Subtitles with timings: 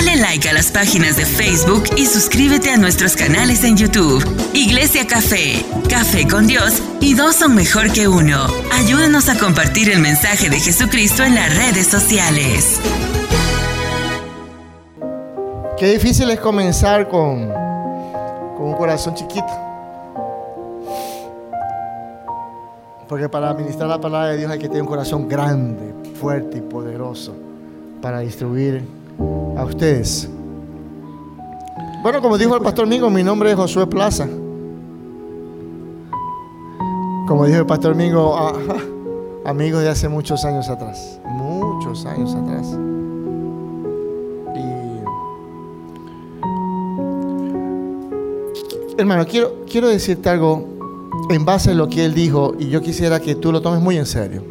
[0.00, 4.24] Dale like a las páginas de Facebook y suscríbete a nuestros canales en YouTube.
[4.54, 8.46] Iglesia Café, Café con Dios y dos son mejor que uno.
[8.72, 12.80] Ayúdanos a compartir el mensaje de Jesucristo en las redes sociales.
[15.78, 17.48] Qué difícil es comenzar con,
[18.56, 19.52] con un corazón chiquito.
[23.06, 26.62] Porque para administrar la palabra de Dios hay que tener un corazón grande, fuerte y
[26.62, 27.34] poderoso
[28.00, 28.99] para distribuir
[29.56, 30.28] a ustedes.
[32.02, 34.26] Bueno, como dijo el pastor Mingo, mi nombre es Josué Plaza.
[37.28, 38.54] Como dijo el pastor Mingo, ah,
[39.44, 41.20] amigos de hace muchos años atrás.
[41.26, 42.76] Muchos años atrás.
[49.00, 50.62] Hermano, quiero, quiero decirte algo
[51.30, 53.96] en base a lo que él dijo y yo quisiera que tú lo tomes muy
[53.96, 54.44] en serio.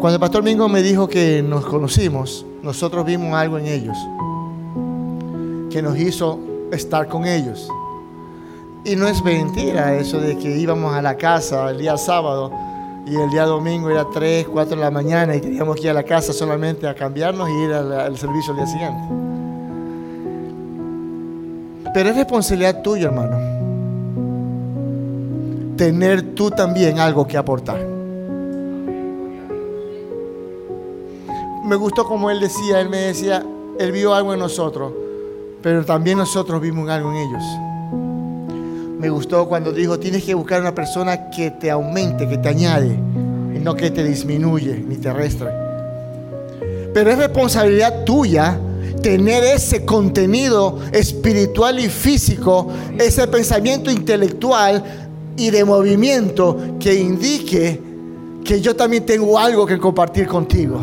[0.00, 3.96] Cuando el pastor Mingo me dijo que nos conocimos, nosotros vimos algo en ellos
[5.70, 6.38] que nos hizo
[6.70, 7.66] estar con ellos.
[8.84, 12.52] Y no es mentira eso de que íbamos a la casa el día sábado
[13.06, 15.94] y el día domingo era 3, 4 de la mañana y teníamos que ir a
[15.94, 19.02] la casa solamente a cambiarnos y ir al, servicio el día siguiente.
[21.94, 23.38] Pero es responsabilidad tuya, hermano,
[25.78, 27.87] tener tú también algo que aportar.
[31.68, 33.44] Me gustó como él decía, él me decía,
[33.78, 34.90] él vio algo en nosotros,
[35.62, 37.42] pero también nosotros vimos algo en ellos.
[38.98, 42.98] Me gustó cuando dijo, tienes que buscar una persona que te aumente, que te añade,
[43.54, 45.50] y no que te disminuye ni te restre.
[46.94, 48.58] Pero es responsabilidad tuya
[49.02, 52.66] tener ese contenido espiritual y físico,
[52.98, 54.82] ese pensamiento intelectual
[55.36, 57.78] y de movimiento que indique
[58.42, 60.80] que yo también tengo algo que compartir contigo.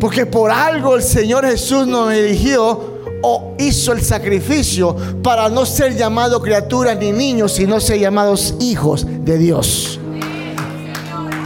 [0.00, 5.96] Porque por algo el Señor Jesús nos eligió o hizo el sacrificio para no ser
[5.96, 9.98] llamados criaturas ni niños, sino ser llamados hijos de Dios.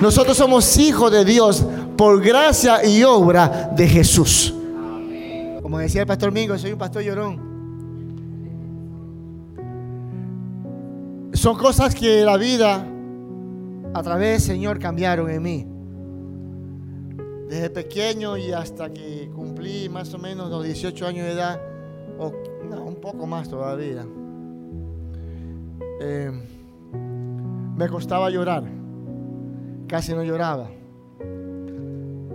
[0.00, 1.64] Nosotros somos hijos de Dios
[1.96, 4.54] por gracia y obra de Jesús.
[5.62, 7.50] Como decía el pastor Mingo, soy un pastor llorón.
[11.32, 12.84] Son cosas que la vida
[13.94, 15.69] a través del Señor cambiaron en mí
[17.50, 21.60] desde pequeño y hasta que cumplí más o menos los 18 años de edad,
[22.16, 22.32] o
[22.86, 24.06] un poco más todavía,
[26.00, 26.30] eh,
[27.76, 28.62] me costaba llorar,
[29.88, 30.70] casi no lloraba.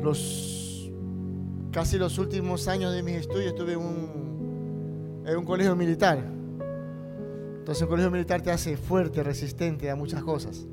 [0.04, 0.92] Los,
[1.72, 6.18] casi los últimos años de mis estudios estuve en un, en un colegio militar.
[7.60, 10.68] Entonces el colegio militar te hace fuerte, resistente a muchas cosas.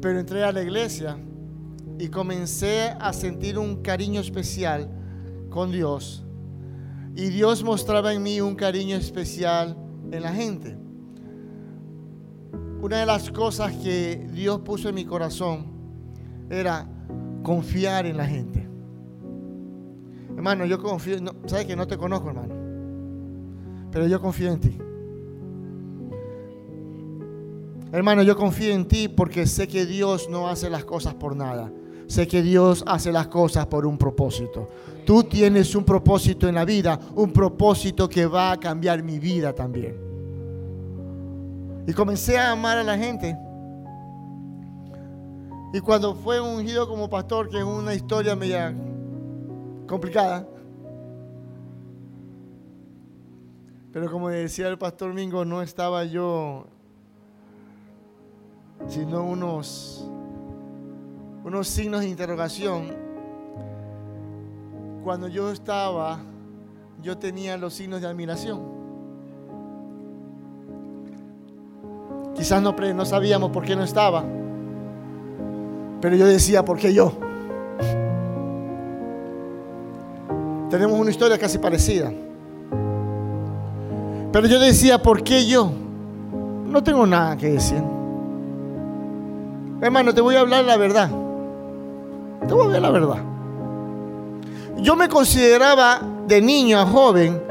[0.00, 1.18] Pero entré a la iglesia
[1.98, 4.88] y comencé a sentir un cariño especial
[5.50, 6.24] con Dios.
[7.14, 9.76] Y Dios mostraba en mí un cariño especial
[10.10, 10.78] en la gente.
[12.80, 15.66] Una de las cosas que Dios puso en mi corazón
[16.48, 16.88] era
[17.42, 18.66] confiar en la gente.
[20.34, 22.54] Hermano, yo confío, sabes que no te conozco, hermano,
[23.92, 24.78] pero yo confío en ti.
[27.92, 31.72] Hermano, yo confío en ti porque sé que Dios no hace las cosas por nada.
[32.06, 34.68] Sé que Dios hace las cosas por un propósito.
[35.04, 39.52] Tú tienes un propósito en la vida, un propósito que va a cambiar mi vida
[39.52, 39.96] también.
[41.86, 43.36] Y comencé a amar a la gente.
[45.72, 48.74] Y cuando fue ungido como pastor, que es una historia media
[49.88, 50.46] complicada,
[53.92, 56.66] pero como decía el pastor Mingo, no estaba yo
[58.88, 60.08] sino unos,
[61.44, 62.88] unos signos de interrogación.
[65.04, 66.18] Cuando yo estaba,
[67.02, 68.60] yo tenía los signos de admiración.
[72.34, 74.24] Quizás no, no sabíamos por qué no estaba,
[76.00, 77.12] pero yo decía, ¿por qué yo?
[80.70, 82.12] Tenemos una historia casi parecida.
[84.32, 85.70] Pero yo decía, ¿por qué yo?
[86.66, 87.82] No tengo nada que decir.
[89.82, 91.08] Hermano, te voy a hablar la verdad.
[92.46, 93.16] Te voy a hablar la verdad.
[94.76, 97.42] Yo me consideraba de niño a joven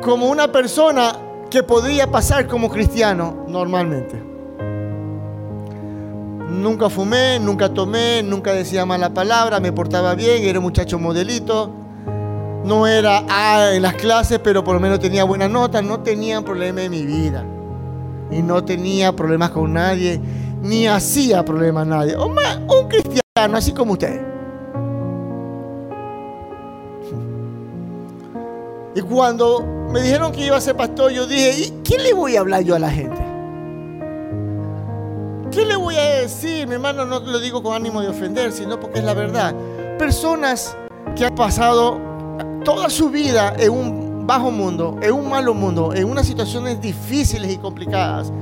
[0.00, 1.12] como una persona
[1.50, 4.22] que podría pasar como cristiano normalmente.
[6.50, 11.72] Nunca fumé, nunca tomé, nunca decía mala palabra, me portaba bien, era muchacho modelito.
[12.64, 16.40] No era A en las clases, pero por lo menos tenía buenas notas, no tenía
[16.42, 17.44] problema en mi vida.
[18.30, 20.20] Y no tenía problemas con nadie
[20.64, 22.16] ni hacía problema a nadie.
[22.16, 24.20] O más, un cristiano así como usted.
[28.96, 32.36] Y cuando me dijeron que iba a ser pastor, yo dije, ¿y qué le voy
[32.36, 33.22] a hablar yo a la gente?
[35.50, 36.66] ¿Qué le voy a decir?
[36.66, 39.54] Mi hermano no lo digo con ánimo de ofender, sino porque es la verdad.
[39.98, 40.76] Personas
[41.14, 42.00] que han pasado
[42.64, 47.52] toda su vida en un bajo mundo, en un malo mundo, en unas situaciones difíciles
[47.52, 48.32] y complicadas,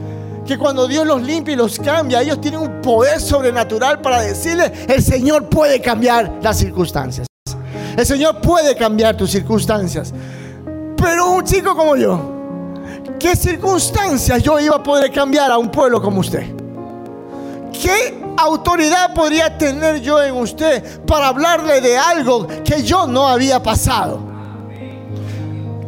[0.47, 4.73] que cuando Dios los limpia y los cambia, ellos tienen un poder sobrenatural para decirle,
[4.89, 7.27] el Señor puede cambiar las circunstancias.
[7.97, 10.13] El Señor puede cambiar tus circunstancias.
[10.97, 12.21] Pero un chico como yo,
[13.19, 16.45] ¿qué circunstancias yo iba a poder cambiar a un pueblo como usted?
[17.73, 23.63] ¿Qué autoridad podría tener yo en usted para hablarle de algo que yo no había
[23.63, 24.21] pasado?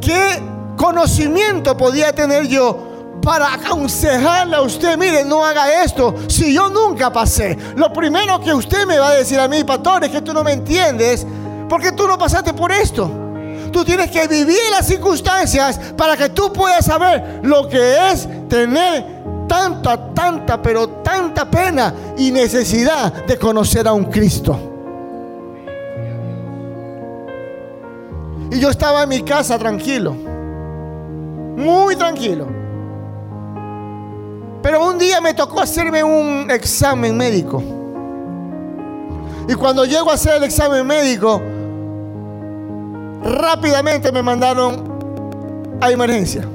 [0.00, 0.42] ¿Qué
[0.76, 2.93] conocimiento podía tener yo
[3.24, 7.56] para aconsejarle a usted, mire, no haga esto, si yo nunca pasé.
[7.74, 10.44] Lo primero que usted me va a decir a mí, pastor, es que tú no
[10.44, 11.26] me entiendes,
[11.68, 13.10] porque tú no pasaste por esto.
[13.72, 19.04] Tú tienes que vivir las circunstancias para que tú puedas saber lo que es tener
[19.48, 24.56] tanta, tanta, pero tanta pena y necesidad de conocer a un Cristo.
[28.52, 30.12] Y yo estaba en mi casa tranquilo,
[31.56, 32.63] muy tranquilo.
[34.64, 37.62] Pero un día me tocó hacerme un examen médico.
[39.46, 41.42] Y cuando llego a hacer el examen médico,
[43.22, 46.48] rápidamente me mandaron a emergencia.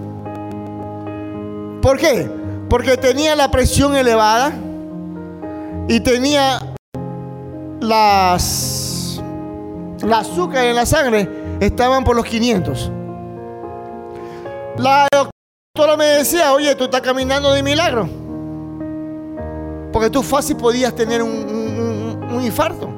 [1.84, 2.28] ¿Por qué?
[2.68, 4.54] Porque tenía la presión elevada
[5.88, 6.66] y tenía
[7.80, 9.22] las
[10.02, 11.30] la azúcar en la sangre
[11.60, 12.92] estaban por los 500.
[14.78, 15.08] La
[15.76, 18.10] Solo me decía, oye, tú estás caminando de milagro.
[19.94, 22.90] Porque tú fácil podías tener un, infarto.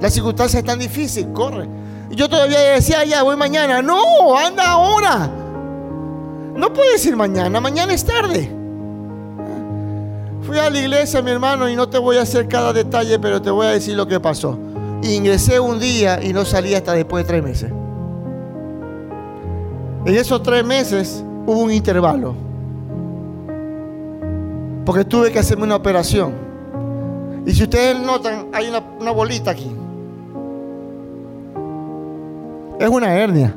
[0.00, 1.68] La circunstancia es tan difícil, corre.
[2.10, 3.80] Yo todavía decía, ya voy mañana.
[3.80, 5.30] No, anda ahora.
[6.54, 8.50] No puedes ir mañana, mañana es tarde.
[10.42, 13.40] Fui a la iglesia, mi hermano, y no te voy a hacer cada detalle, pero
[13.40, 14.58] te voy a decir lo que pasó.
[15.02, 17.70] Ingresé un día y no salí hasta después de tres meses.
[20.04, 22.34] En esos tres meses hubo un intervalo.
[24.84, 26.34] Porque tuve que hacerme una operación.
[27.46, 29.74] Y si ustedes notan, hay una, bolita aquí.
[32.78, 33.54] Es una hernia.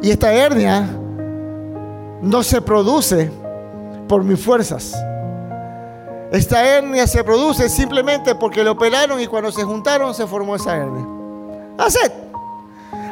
[0.00, 0.88] Y esta hernia
[2.22, 3.28] no se produce
[4.06, 4.94] por mis fuerzas.
[6.30, 10.76] Esta hernia se produce simplemente porque le operaron y cuando se juntaron se formó esa
[10.76, 11.06] hernia.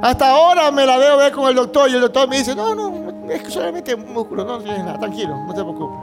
[0.03, 2.75] Hasta ahora me la veo ver con el doctor y el doctor me dice, no,
[2.75, 5.99] no, es solamente músculo, no tienes nada, tranquilo, no te preocupes.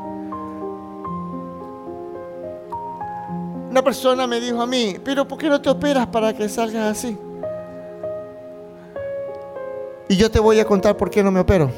[3.69, 6.98] Una persona me dijo a mí, pero ¿por qué no te operas para que salgas
[6.98, 7.18] así?
[10.07, 11.72] Y yo te voy a contar por qué no me opero.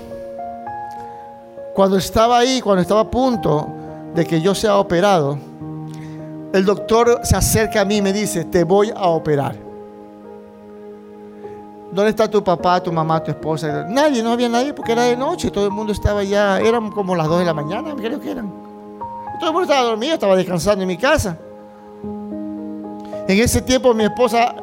[1.74, 3.68] Cuando estaba ahí, cuando estaba a punto
[4.14, 5.38] de que yo sea operado,
[6.54, 9.65] el doctor se acerca a mí y me dice, te voy a operar.
[11.92, 13.86] ¿Dónde está tu papá, tu mamá, tu esposa?
[13.88, 17.16] Nadie, no había nadie porque era de noche, todo el mundo estaba ya, eran como
[17.16, 18.52] las 2 de la mañana, creo que eran.
[19.40, 21.38] Todo el mundo estaba dormido, estaba descansando en mi casa.
[23.28, 24.56] En ese tiempo mi esposa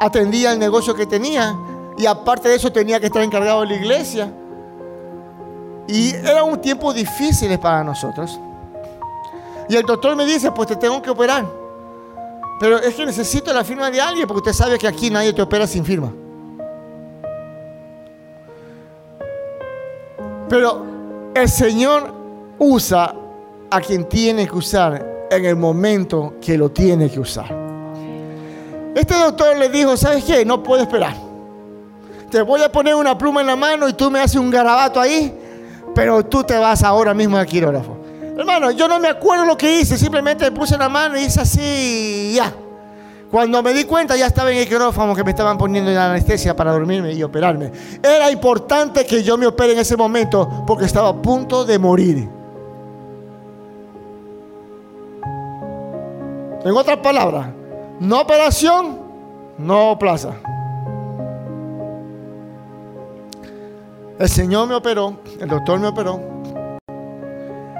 [0.00, 1.56] atendía el negocio que tenía
[1.96, 4.32] y aparte de eso tenía que estar encargado de la iglesia.
[5.86, 8.38] Y era un tiempo difícil para nosotros.
[9.68, 11.46] Y el doctor me dice, pues te tengo que operar.
[12.60, 15.42] Pero es que necesito la firma de alguien porque usted sabe que aquí nadie te
[15.42, 16.12] opera sin firma.
[20.48, 20.84] Pero
[21.34, 22.12] el Señor
[22.58, 23.14] usa
[23.70, 27.64] a quien tiene que usar en el momento que lo tiene que usar.
[28.94, 30.44] Este doctor le dijo, ¿sabes qué?
[30.44, 31.16] No puedo esperar.
[32.30, 35.00] Te voy a poner una pluma en la mano y tú me haces un garabato
[35.00, 35.32] ahí,
[35.94, 37.96] pero tú te vas ahora mismo al quirógrafo.
[38.36, 41.60] Hermano, yo no me acuerdo lo que hice, simplemente puse la mano y hice así
[41.60, 42.52] y ya.
[43.34, 46.54] Cuando me di cuenta ya estaba en el quirófano que me estaban poniendo en anestesia
[46.54, 47.72] para dormirme y operarme.
[48.00, 52.28] Era importante que yo me opere en ese momento porque estaba a punto de morir.
[56.64, 57.48] En otras palabras,
[57.98, 59.00] no operación,
[59.58, 60.34] no plaza.
[64.16, 66.20] El Señor me operó, el doctor me operó.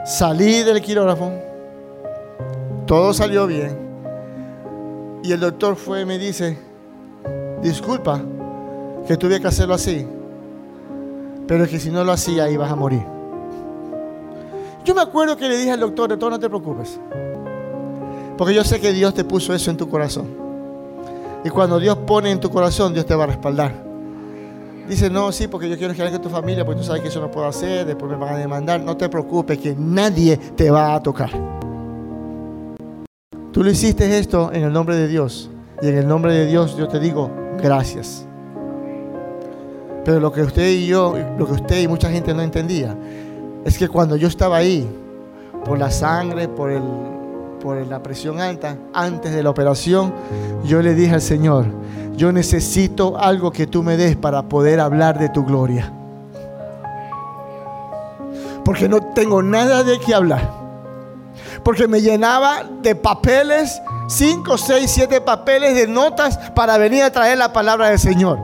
[0.04, 1.30] Salí del quirógrafo.
[2.88, 3.83] Todo salió bien.
[5.24, 6.58] Y el doctor fue y me dice,
[7.62, 8.20] disculpa
[9.08, 10.06] que tuve que hacerlo así,
[11.48, 13.02] pero que si no lo hacía ibas a morir.
[14.84, 17.00] Yo me acuerdo que le dije al doctor, doctor, no te preocupes,
[18.36, 20.28] porque yo sé que Dios te puso eso en tu corazón.
[21.42, 23.82] Y cuando Dios pone en tu corazón, Dios te va a respaldar.
[24.86, 27.22] Dice, no, sí, porque yo quiero quedar con tu familia, porque tú sabes que eso
[27.22, 28.78] no puedo hacer, después me van a demandar.
[28.82, 31.30] No te preocupes, que nadie te va a tocar.
[33.54, 35.48] Tú lo hiciste esto en el nombre de Dios.
[35.80, 37.30] Y en el nombre de Dios yo te digo,
[37.62, 38.26] gracias.
[40.04, 42.96] Pero lo que usted y yo, lo que usted y mucha gente no entendía,
[43.64, 44.88] es que cuando yo estaba ahí,
[45.64, 46.82] por la sangre, por, el,
[47.62, 50.12] por la presión alta, antes de la operación,
[50.64, 51.66] yo le dije al Señor,
[52.16, 55.92] yo necesito algo que tú me des para poder hablar de tu gloria.
[58.64, 60.63] Porque no tengo nada de qué hablar.
[61.64, 67.38] Porque me llenaba de papeles, 5, 6, 7 papeles de notas para venir a traer
[67.38, 68.38] la palabra del Señor.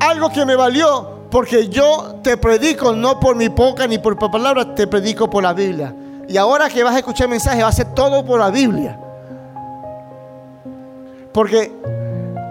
[0.00, 4.74] Algo que me valió porque yo te predico no por mi poca ni por palabras,
[4.74, 5.94] te predico por la Biblia.
[6.28, 8.98] Y ahora que vas a escuchar el mensaje va a ser todo por la Biblia.
[11.32, 11.72] Porque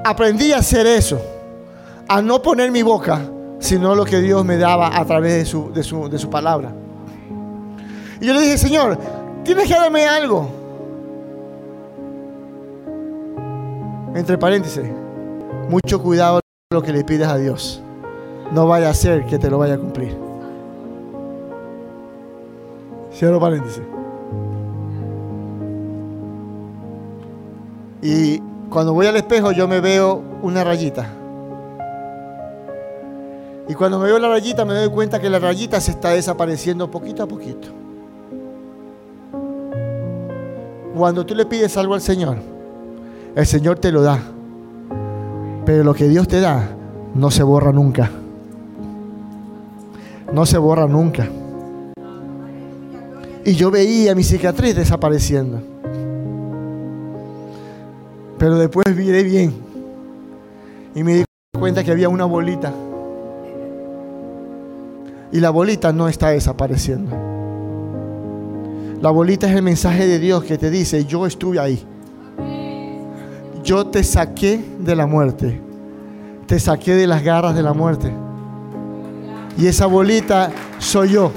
[0.04, 1.22] aprendí a hacer eso,
[2.08, 3.22] a no poner mi boca,
[3.60, 6.74] sino lo que Dios me daba a través de su, de su, de su palabra.
[8.22, 9.00] Y yo le dije, Señor,
[9.44, 10.48] tienes que darme algo.
[14.14, 14.84] Entre paréntesis,
[15.68, 16.40] mucho cuidado
[16.72, 17.82] lo que le pides a Dios.
[18.52, 20.16] No vaya a ser que te lo vaya a cumplir.
[23.12, 23.82] Cierro paréntesis.
[28.04, 31.08] Y cuando voy al espejo yo me veo una rayita.
[33.68, 36.92] Y cuando me veo la rayita me doy cuenta que la rayita se está desapareciendo
[36.92, 37.81] poquito a poquito.
[41.02, 42.38] Cuando tú le pides algo al Señor,
[43.36, 44.20] el Señor te lo da.
[45.66, 46.76] Pero lo que Dios te da
[47.16, 48.12] no se borra nunca.
[50.32, 51.28] No se borra nunca.
[53.44, 55.64] Y yo veía mi cicatriz desapareciendo.
[58.38, 59.56] Pero después miré bien
[60.94, 61.24] y me di
[61.58, 62.72] cuenta que había una bolita.
[65.32, 67.31] Y la bolita no está desapareciendo.
[69.02, 71.84] La bolita es el mensaje de Dios que te dice, yo estuve ahí.
[73.64, 75.60] Yo te saqué de la muerte.
[76.46, 78.14] Te saqué de las garras de la muerte.
[79.58, 81.32] Y esa bolita soy yo.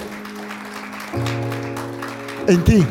[2.46, 2.84] En ti.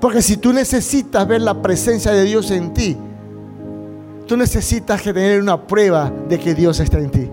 [0.00, 2.96] Porque si tú necesitas ver la presencia de Dios en ti,
[4.26, 7.30] tú necesitas tener una prueba de que Dios está en ti.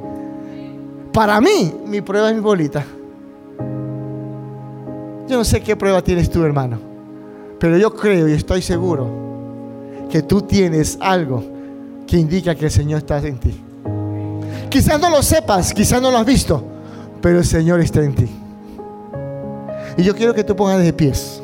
[1.12, 2.86] Para mí, mi prueba es mi bolita.
[5.28, 6.80] Yo no sé qué prueba tienes tú, hermano.
[7.60, 9.10] Pero yo creo y estoy seguro
[10.10, 11.44] que tú tienes algo
[12.06, 13.60] que indica que el Señor está en ti.
[14.70, 16.64] Quizás no lo sepas, quizás no lo has visto,
[17.22, 18.30] pero el Señor está en ti.
[19.98, 21.42] Y yo quiero que tú pongas de pies.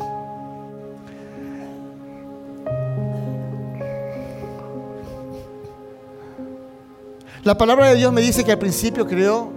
[7.44, 9.52] La palabra de Dios me dice que al principio creó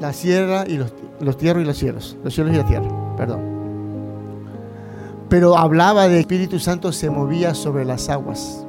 [0.00, 3.57] la sierra y los, los tierras y los cielos, los cielos y la tierra, perdón.
[5.28, 8.64] Pero hablaba de Espíritu Santo se movía sobre las aguas.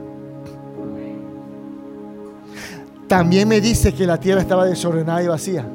[3.08, 5.66] También me dice que la tierra estaba desordenada y vacía.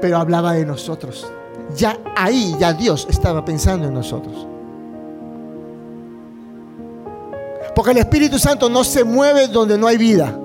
[0.00, 1.26] Pero hablaba de nosotros.
[1.76, 4.46] Ya ahí, ya Dios estaba pensando en nosotros.
[7.74, 10.38] Porque el Espíritu Santo no se mueve donde no hay vida.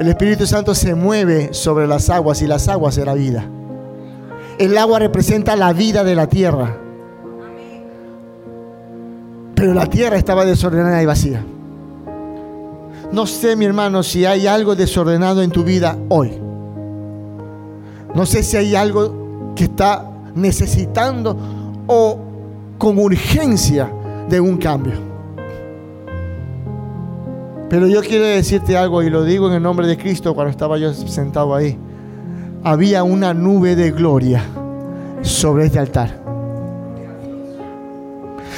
[0.00, 3.44] El Espíritu Santo se mueve sobre las aguas y las aguas la vida.
[4.58, 6.74] El agua representa la vida de la tierra.
[9.54, 11.44] Pero la tierra estaba desordenada y vacía.
[13.12, 16.32] No sé, mi hermano, si hay algo desordenado en tu vida hoy.
[18.14, 21.36] No sé si hay algo que está necesitando
[21.86, 22.18] o
[22.78, 23.92] con urgencia
[24.30, 25.09] de un cambio.
[27.70, 30.76] Pero yo quiero decirte algo y lo digo en el nombre de Cristo cuando estaba
[30.76, 31.78] yo sentado ahí.
[32.64, 34.42] Había una nube de gloria
[35.22, 36.20] sobre este altar.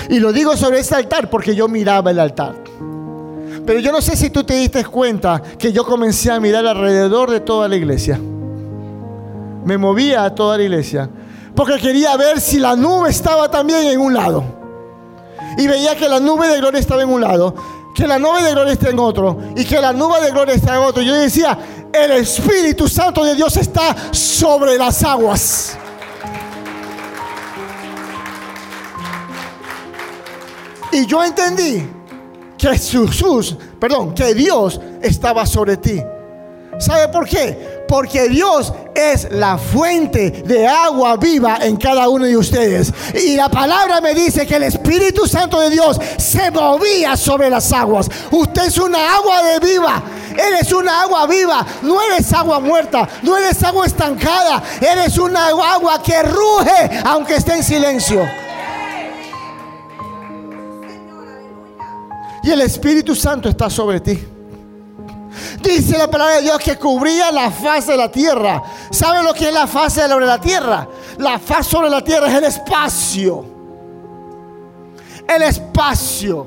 [0.09, 2.54] Y lo digo sobre este altar porque yo miraba el altar.
[3.66, 7.31] Pero yo no sé si tú te diste cuenta que yo comencé a mirar alrededor
[7.31, 8.19] de toda la iglesia.
[9.64, 11.11] Me movía a toda la iglesia.
[11.54, 14.42] Porque quería ver si la nube estaba también en un lado.
[15.59, 17.54] Y veía que la nube de gloria estaba en un lado
[17.95, 20.77] que la nube de gloria está en otro y que la nube de gloria está
[20.77, 21.03] en otro.
[21.03, 21.59] Yo decía,
[21.93, 25.77] el Espíritu Santo de Dios está sobre las aguas.
[30.93, 31.89] Y yo entendí
[32.59, 36.01] que Jesús, perdón, que Dios estaba sobre ti.
[36.79, 37.72] ¿Sabe por qué?
[37.93, 42.91] Porque Dios es la fuente de agua viva en cada uno de ustedes.
[43.23, 47.71] Y la palabra me dice que el Espíritu Santo de Dios se movía sobre las
[47.71, 48.09] aguas.
[48.31, 50.03] Usted es una agua de viva.
[50.35, 56.03] Eres una agua viva, no eres agua muerta, no eres agua estancada, eres una agua
[56.03, 58.27] que ruge aunque esté en silencio.
[62.43, 64.19] Y el Espíritu Santo está sobre ti.
[65.62, 68.62] Dice la palabra de Dios que cubría la faz de la tierra.
[68.90, 70.88] ¿Sabe lo que es la faz sobre la tierra?
[71.19, 73.45] La faz sobre la tierra es el espacio.
[75.28, 76.47] El espacio.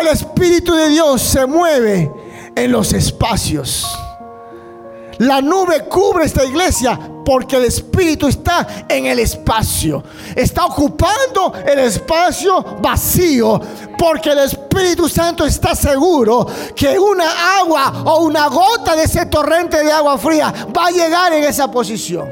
[0.00, 2.10] El Espíritu de Dios se mueve
[2.54, 3.98] en los espacios.
[5.20, 10.02] La nube cubre esta iglesia porque el Espíritu está en el espacio.
[10.34, 13.60] Está ocupando el espacio vacío
[13.98, 19.84] porque el Espíritu Santo está seguro que una agua o una gota de ese torrente
[19.84, 22.26] de agua fría va a llegar en esa posición.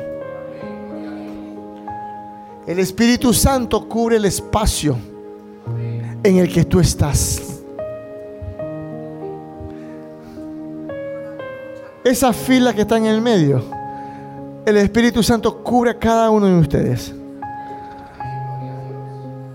[2.66, 4.96] El Espíritu Santo cubre el espacio
[6.22, 7.47] en el que tú estás.
[12.08, 13.62] Esa fila que está en el medio,
[14.64, 17.14] el Espíritu Santo cubre a cada uno de ustedes.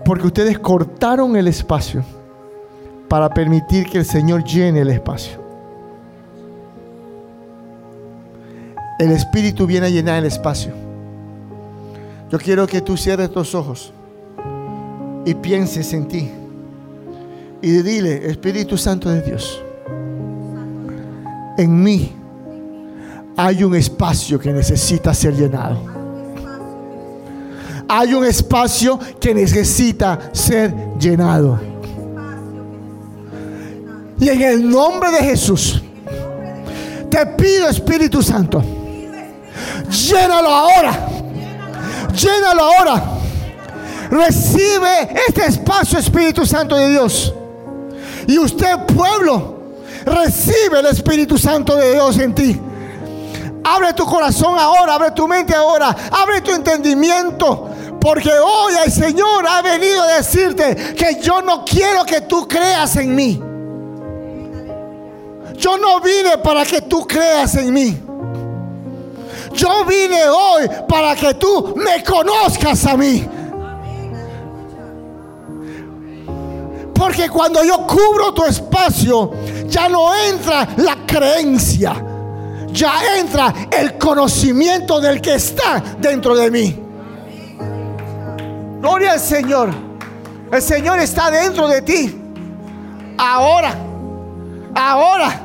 [0.04, 2.04] Porque ustedes cortaron el espacio
[3.08, 5.36] para permitir que el Señor llene el espacio.
[9.00, 10.72] El Espíritu viene a llenar el espacio.
[12.30, 13.92] Yo quiero que tú cierres tus ojos
[15.24, 16.30] y pienses en ti.
[17.60, 19.60] Y dile, Espíritu Santo de Dios,
[21.58, 22.12] en mí
[23.36, 25.78] hay un espacio que necesita ser llenado.
[27.88, 31.60] Hay un espacio que necesita ser llenado.
[34.18, 35.82] Y en el nombre de Jesús,
[37.10, 38.62] te pido Espíritu Santo,
[39.90, 41.08] llénalo ahora.
[42.14, 43.02] Llénalo ahora.
[44.10, 47.34] Recibe este espacio, Espíritu Santo de Dios.
[48.26, 49.62] Y usted, pueblo,
[50.06, 52.60] recibe el Espíritu Santo de Dios en ti.
[53.66, 57.70] Abre tu corazón ahora, abre tu mente ahora, abre tu entendimiento.
[57.98, 62.94] Porque hoy el Señor ha venido a decirte que yo no quiero que tú creas
[62.96, 63.42] en mí.
[65.56, 67.98] Yo no vine para que tú creas en mí.
[69.54, 73.26] Yo vine hoy para que tú me conozcas a mí.
[76.94, 79.30] Porque cuando yo cubro tu espacio,
[79.68, 82.13] ya no entra la creencia
[82.74, 86.78] ya entra el conocimiento del que está dentro de mí.
[88.80, 89.70] Gloria al Señor.
[90.50, 92.20] El Señor está dentro de ti.
[93.16, 93.74] Ahora.
[94.74, 95.40] Ahora.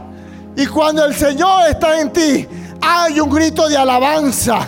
[0.57, 2.47] Y cuando el Señor está en ti,
[2.81, 4.59] hay un grito de alabanza.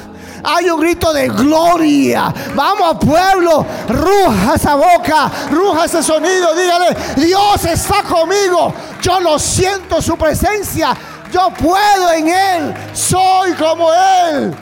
[0.43, 2.33] Hay un grito de gloria.
[2.55, 6.55] Vamos pueblo, ruja esa boca, ruja ese sonido.
[6.55, 8.73] Dígale, Dios está conmigo.
[9.01, 10.95] Yo lo siento su presencia
[11.31, 12.73] yo puedo en Él.
[12.93, 14.53] Soy como Él.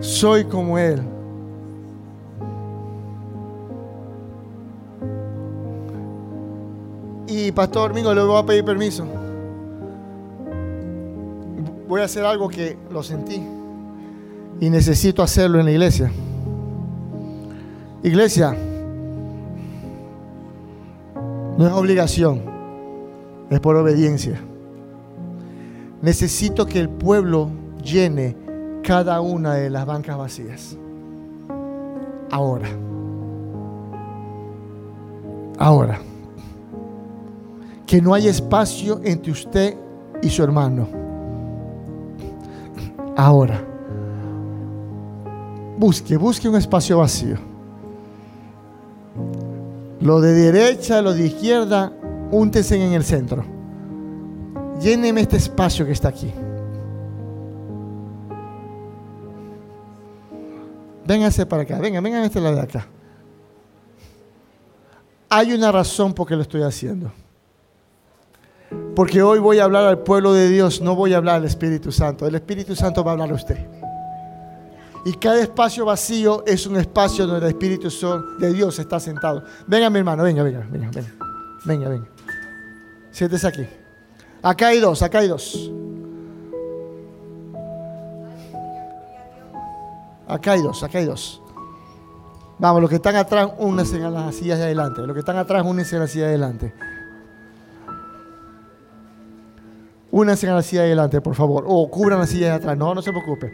[0.00, 1.02] Soy como Él.
[7.26, 9.06] Y Pastor Domingo, le voy a pedir permiso.
[11.88, 13.42] Voy a hacer algo que lo sentí
[14.60, 16.10] y necesito hacerlo en la iglesia.
[18.04, 18.56] Iglesia,
[21.56, 22.42] no es obligación,
[23.48, 24.40] es por obediencia.
[26.00, 28.36] Necesito que el pueblo llene
[28.82, 30.76] cada una de las bancas vacías.
[32.32, 32.68] Ahora.
[35.58, 36.00] Ahora.
[37.86, 39.76] Que no hay espacio entre usted
[40.22, 40.88] y su hermano.
[43.16, 43.62] Ahora.
[45.78, 47.51] Busque, busque un espacio vacío.
[50.02, 51.92] Lo de derecha, lo de izquierda,
[52.32, 53.44] úntese en el centro.
[54.80, 56.32] Lléneme este espacio que está aquí.
[61.06, 62.88] Véngase para acá, venga, vengan a este lado de acá.
[65.28, 67.12] Hay una razón por qué lo estoy haciendo.
[68.96, 71.92] Porque hoy voy a hablar al pueblo de Dios, no voy a hablar al Espíritu
[71.92, 72.26] Santo.
[72.26, 73.81] El Espíritu Santo va a hablar a usted.
[75.04, 77.88] Y cada espacio vacío es un espacio donde el Espíritu
[78.38, 79.42] de Dios está sentado.
[79.66, 81.12] Venga, mi hermano, venga, venga, venga, venga.
[81.64, 82.08] Venga, venga.
[83.10, 83.66] Siéntese aquí.
[84.42, 85.70] Acá hay dos, acá hay dos.
[90.28, 91.42] Acá hay dos, acá hay dos.
[92.58, 95.02] Vamos, los que están atrás, únanse a las sillas de adelante.
[95.02, 96.72] Los que están atrás, únense a la silla de adelante.
[100.12, 101.64] Únanse a la silla de adelante, por favor.
[101.66, 102.76] O cubran la silla de atrás.
[102.76, 103.52] No, no se preocupe.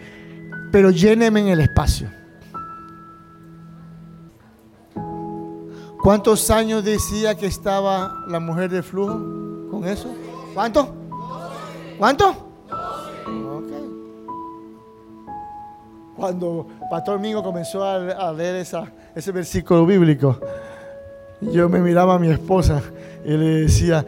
[0.70, 2.08] Pero llénenme en el espacio.
[6.02, 10.08] ¿Cuántos años decía que estaba la mujer del flujo con eso?
[10.54, 10.94] ¿Cuánto?
[11.98, 12.48] ¿Cuánto?
[16.16, 18.66] Cuando Pastor Mingo comenzó a, leer
[19.14, 20.40] ese versículo bíblico,
[21.40, 22.82] yo me miraba a mi esposa
[23.24, 24.04] y le decía,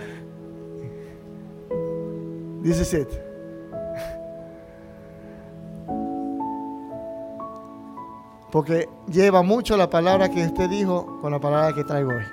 [2.62, 3.29] dice Seth,
[8.50, 12.24] Porque lleva mucho la palabra que usted dijo con la palabra que traigo hoy.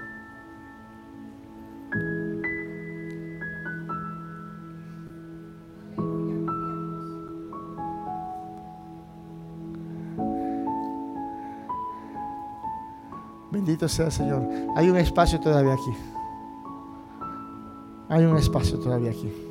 [13.52, 14.48] Bendito sea el Señor.
[14.76, 15.94] Hay un espacio todavía aquí.
[18.10, 19.47] Hay un espacio todavía aquí.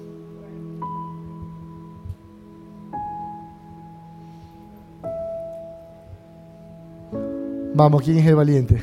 [7.78, 8.80] Vamos, ¿quién es el valiente?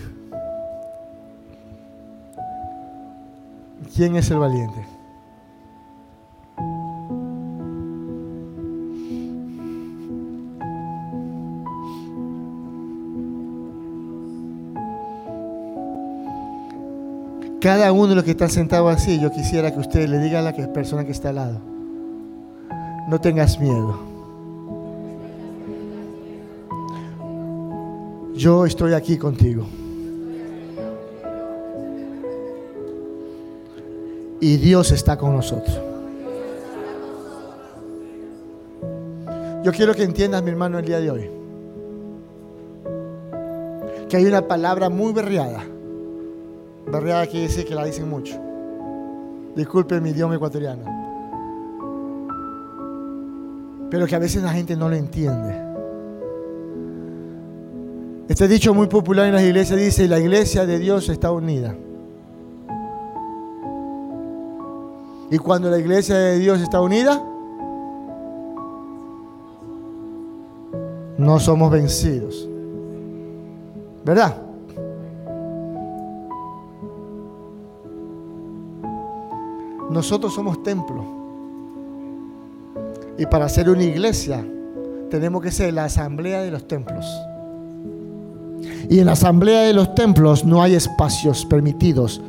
[3.95, 4.85] ¿Quién es el valiente?
[17.59, 20.41] Cada uno de los que está sentado así, yo quisiera que usted le diga a
[20.43, 21.61] la persona que está al lado,
[23.07, 24.12] no tengas miedo.
[28.43, 29.65] Yo estoy aquí contigo.
[34.41, 35.79] Y Dios está con nosotros.
[39.63, 41.29] Yo quiero que entiendas, mi hermano, el día de hoy,
[44.09, 45.63] que hay una palabra muy berreada.
[46.91, 48.37] Berreada quiere decir que la dicen mucho.
[49.55, 50.83] Disculpe mi idioma ecuatoriano.
[53.89, 55.62] Pero que a veces la gente no lo entiende.
[58.27, 61.75] Este dicho muy popular en las iglesias dice, la iglesia de Dios está unida.
[65.29, 67.21] Y cuando la iglesia de Dios está unida,
[71.17, 72.47] no somos vencidos.
[74.05, 74.37] ¿Verdad?
[79.89, 81.03] Nosotros somos templo.
[83.17, 84.45] Y para ser una iglesia
[85.09, 87.05] tenemos que ser la asamblea de los templos.
[88.89, 92.21] Y en la asamblea de los templos no hay espacios permitidos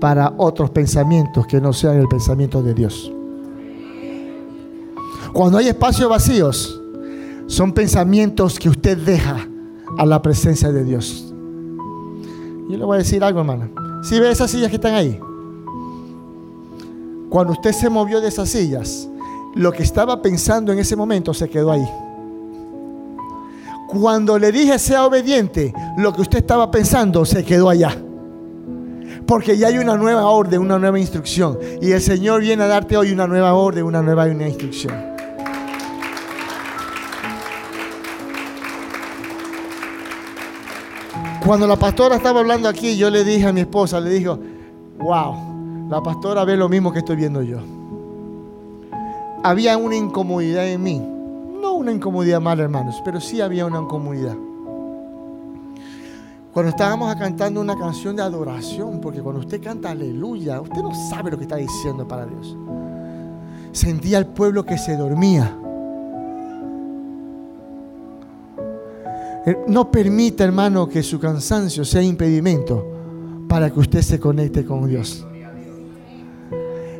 [0.00, 3.12] para otros pensamientos que no sean el pensamiento de Dios.
[5.32, 6.80] Cuando hay espacios vacíos,
[7.46, 9.46] son pensamientos que usted deja
[9.98, 11.32] a la presencia de Dios.
[12.68, 13.70] Yo le voy a decir algo, hermana.
[14.02, 15.18] Si ve esas sillas que están ahí,
[17.28, 19.08] cuando usted se movió de esas sillas,
[19.54, 21.86] lo que estaba pensando en ese momento se quedó ahí.
[23.86, 27.96] Cuando le dije sea obediente, lo que usted estaba pensando se quedó allá.
[29.26, 31.58] Porque ya hay una nueva orden, una nueva instrucción.
[31.80, 35.16] Y el Señor viene a darte hoy una nueva orden, una nueva instrucción.
[41.44, 44.36] Cuando la pastora estaba hablando aquí, yo le dije a mi esposa, le dijo,
[44.98, 47.58] wow, la pastora ve lo mismo que estoy viendo yo.
[49.44, 51.15] Había una incomodidad en mí
[51.72, 54.36] una incomodidad mala, hermanos, pero sí había una incomodidad.
[56.52, 61.30] Cuando estábamos cantando una canción de adoración, porque cuando usted canta aleluya, usted no sabe
[61.30, 62.56] lo que está diciendo para Dios.
[63.72, 65.54] Sentía al pueblo que se dormía.
[69.44, 72.86] Eh, no permita, hermano, que su cansancio sea impedimento
[73.48, 75.26] para que usted se conecte con Dios.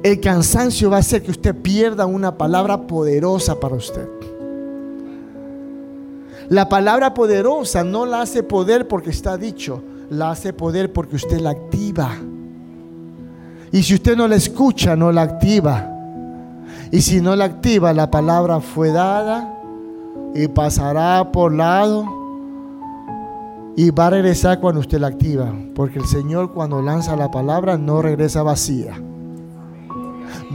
[0.03, 4.16] El cansancio va a hacer que usted pierda una palabra poderosa para usted.
[6.49, 11.41] La palabra poderosa no la hace poder porque está dicho, la hace poder porque usted
[11.41, 12.13] la activa.
[13.73, 15.93] Y si usted no la escucha, no la activa.
[16.93, 19.53] Y si no la activa, la palabra fue dada
[20.35, 22.05] y pasará por lado
[23.77, 25.53] y va a regresar cuando usted la activa.
[25.75, 29.01] Porque el Señor cuando lanza la palabra no regresa vacía.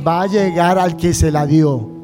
[0.08, 2.01] Va a llegar al que se la dio.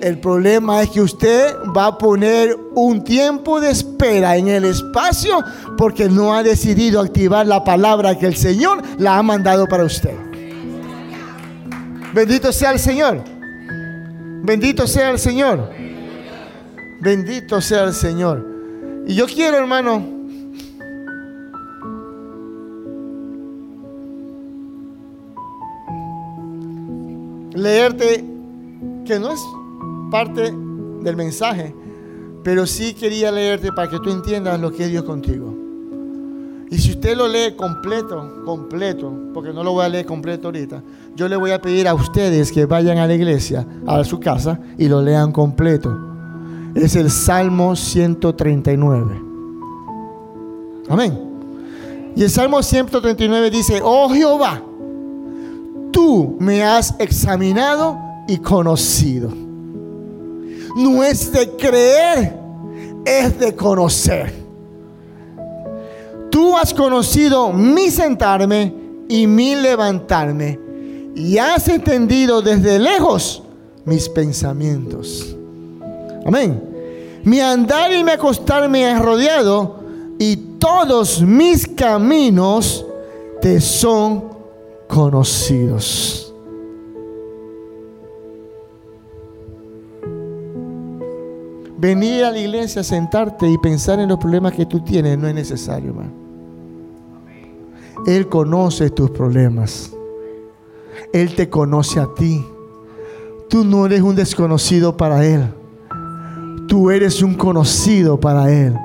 [0.00, 5.44] El problema es que usted va a poner un tiempo de espera en el espacio
[5.76, 10.14] porque no ha decidido activar la palabra que el Señor la ha mandado para usted.
[12.14, 13.22] Bendito sea el Señor.
[14.42, 15.70] Bendito sea el Señor.
[17.00, 18.46] Bendito sea el Señor.
[19.06, 20.02] Y yo quiero, hermano,
[27.54, 28.24] leerte
[29.04, 29.40] que no es
[30.10, 30.52] parte
[31.02, 31.74] del mensaje,
[32.42, 35.56] pero sí quería leerte para que tú entiendas lo que es Dios contigo.
[36.70, 40.82] Y si usted lo lee completo, completo, porque no lo voy a leer completo ahorita,
[41.16, 44.60] yo le voy a pedir a ustedes que vayan a la iglesia, a su casa,
[44.78, 45.98] y lo lean completo.
[46.74, 49.22] Es el Salmo 139.
[50.88, 51.30] Amén.
[52.14, 54.62] Y el Salmo 139 dice, oh Jehová,
[55.90, 59.49] tú me has examinado y conocido.
[60.80, 62.34] No es de creer,
[63.04, 64.32] es de conocer.
[66.30, 68.72] Tú has conocido mi sentarme
[69.06, 70.58] y mi levantarme
[71.14, 73.42] y has entendido desde lejos
[73.84, 75.36] mis pensamientos.
[76.24, 77.20] Amén.
[77.24, 79.80] Mi andar y mi acostar me has rodeado
[80.18, 82.86] y todos mis caminos
[83.42, 84.24] te son
[84.88, 86.29] conocidos.
[91.80, 95.34] Venir a la iglesia, sentarte y pensar en los problemas que tú tienes no es
[95.34, 96.12] necesario, hermano.
[98.06, 99.90] Él conoce tus problemas.
[101.10, 102.44] Él te conoce a ti.
[103.48, 105.42] Tú no eres un desconocido para Él.
[106.68, 108.76] Tú eres un conocido para Él.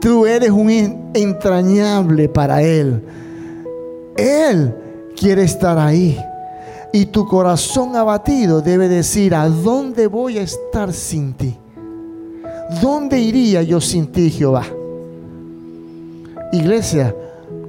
[0.00, 0.70] Tú eres un
[1.14, 3.02] entrañable para Él.
[4.16, 4.72] Él
[5.16, 6.16] quiere estar ahí.
[6.92, 11.58] Y tu corazón abatido debe decir, ¿a dónde voy a estar sin ti?
[12.78, 14.64] ¿Dónde iría yo sin ti, Jehová?
[16.52, 17.14] Iglesia,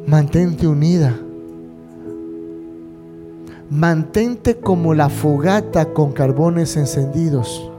[0.05, 1.17] mantente unida.
[3.69, 7.69] Mantente como la fogata con carbones encendidos.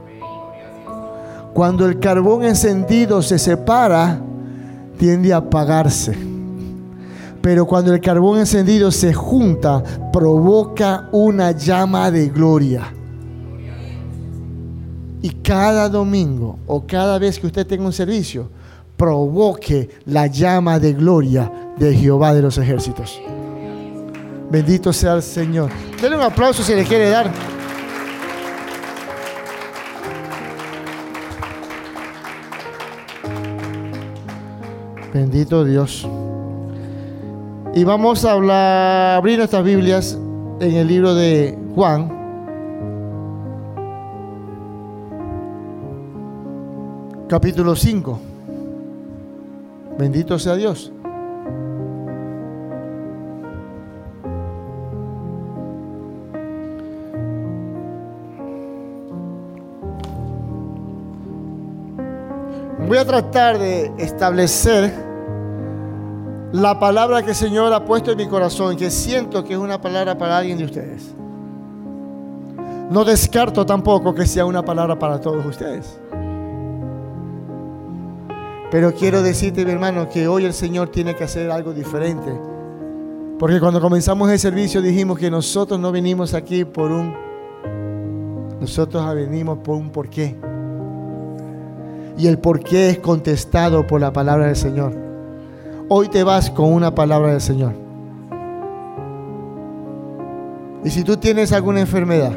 [1.53, 4.19] Cuando el carbón encendido se separa,
[4.97, 6.17] tiende a apagarse.
[7.41, 12.93] Pero cuando el carbón encendido se junta, provoca una llama de gloria.
[15.23, 18.49] Y cada domingo o cada vez que usted tenga un servicio,
[18.97, 23.21] provoque la llama de gloria de Jehová de los ejércitos.
[24.51, 25.71] Bendito sea el Señor.
[26.01, 27.31] Denle un aplauso si le quiere dar.
[35.13, 36.05] Bendito Dios.
[37.73, 40.19] Y vamos a hablar, abrir nuestras Biblias
[40.59, 42.22] en el libro de Juan.
[47.33, 48.19] Capítulo 5.
[49.97, 50.91] Bendito sea Dios.
[62.87, 64.93] Voy a tratar de establecer
[66.51, 69.81] la palabra que el Señor ha puesto en mi corazón, que siento que es una
[69.81, 71.15] palabra para alguien de ustedes.
[72.91, 76.02] No descarto tampoco que sea una palabra para todos ustedes.
[78.73, 82.33] Pero quiero decirte, mi hermano, que hoy el Señor tiene que hacer algo diferente.
[83.37, 87.13] Porque cuando comenzamos el servicio dijimos que nosotros no venimos aquí por un...
[88.59, 90.35] Nosotros venimos por un porqué.
[92.17, 94.95] Y el porqué es contestado por la palabra del Señor.
[95.87, 97.73] Hoy te vas con una palabra del Señor.
[100.83, 102.35] Y si tú tienes alguna enfermedad,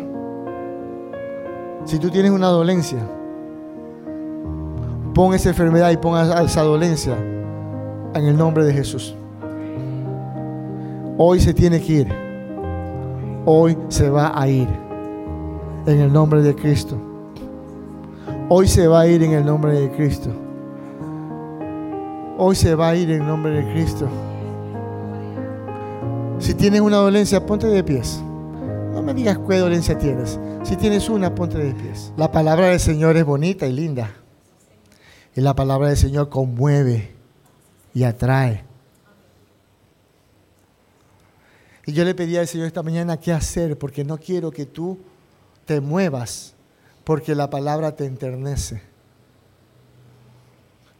[1.87, 2.99] si tú tienes una dolencia,
[5.17, 9.17] Pon esa enfermedad y pon esa dolencia en el nombre de Jesús.
[11.17, 12.09] Hoy se tiene que ir.
[13.47, 14.69] Hoy se va a ir.
[15.87, 16.99] En el nombre de Cristo.
[18.51, 20.29] Hoy se va a ir en el nombre de Cristo.
[22.37, 24.07] Hoy se va a ir en el nombre de Cristo.
[26.39, 28.23] Si tienes una dolencia, ponte de pies.
[28.93, 30.39] No me digas qué dolencia tienes.
[30.63, 32.13] Si tienes una, ponte de pies.
[32.19, 34.11] La palabra del Señor es bonita y linda.
[35.37, 37.11] Y la palabra del Señor conmueve
[37.93, 38.65] y atrae.
[41.85, 44.99] Y yo le pedí al Señor esta mañana qué hacer, porque no quiero que tú
[45.67, 46.55] te muevas,
[47.05, 48.81] porque la palabra te enternece.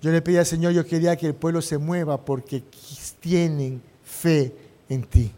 [0.03, 2.63] Yo le pedí al Señor, yo quería que el pueblo se mueva porque
[3.21, 4.55] tienen fe
[4.91, 5.33] en ti.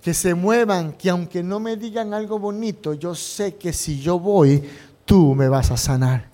[0.00, 4.18] Que se muevan, que aunque no me digan algo bonito, yo sé que si yo
[4.18, 4.64] voy,
[5.04, 6.29] tú me vas a sanar.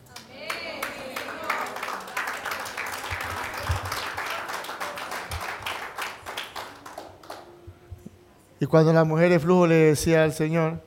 [8.59, 10.81] Y cuando la mujer de flujo le decía al Señor,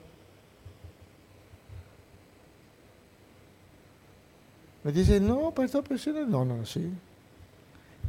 [4.84, 6.92] me dice, no, pero esta persona, no, no, sí.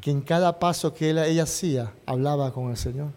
[0.00, 3.10] Que en cada paso que ella hacía, hablaba con el Señor.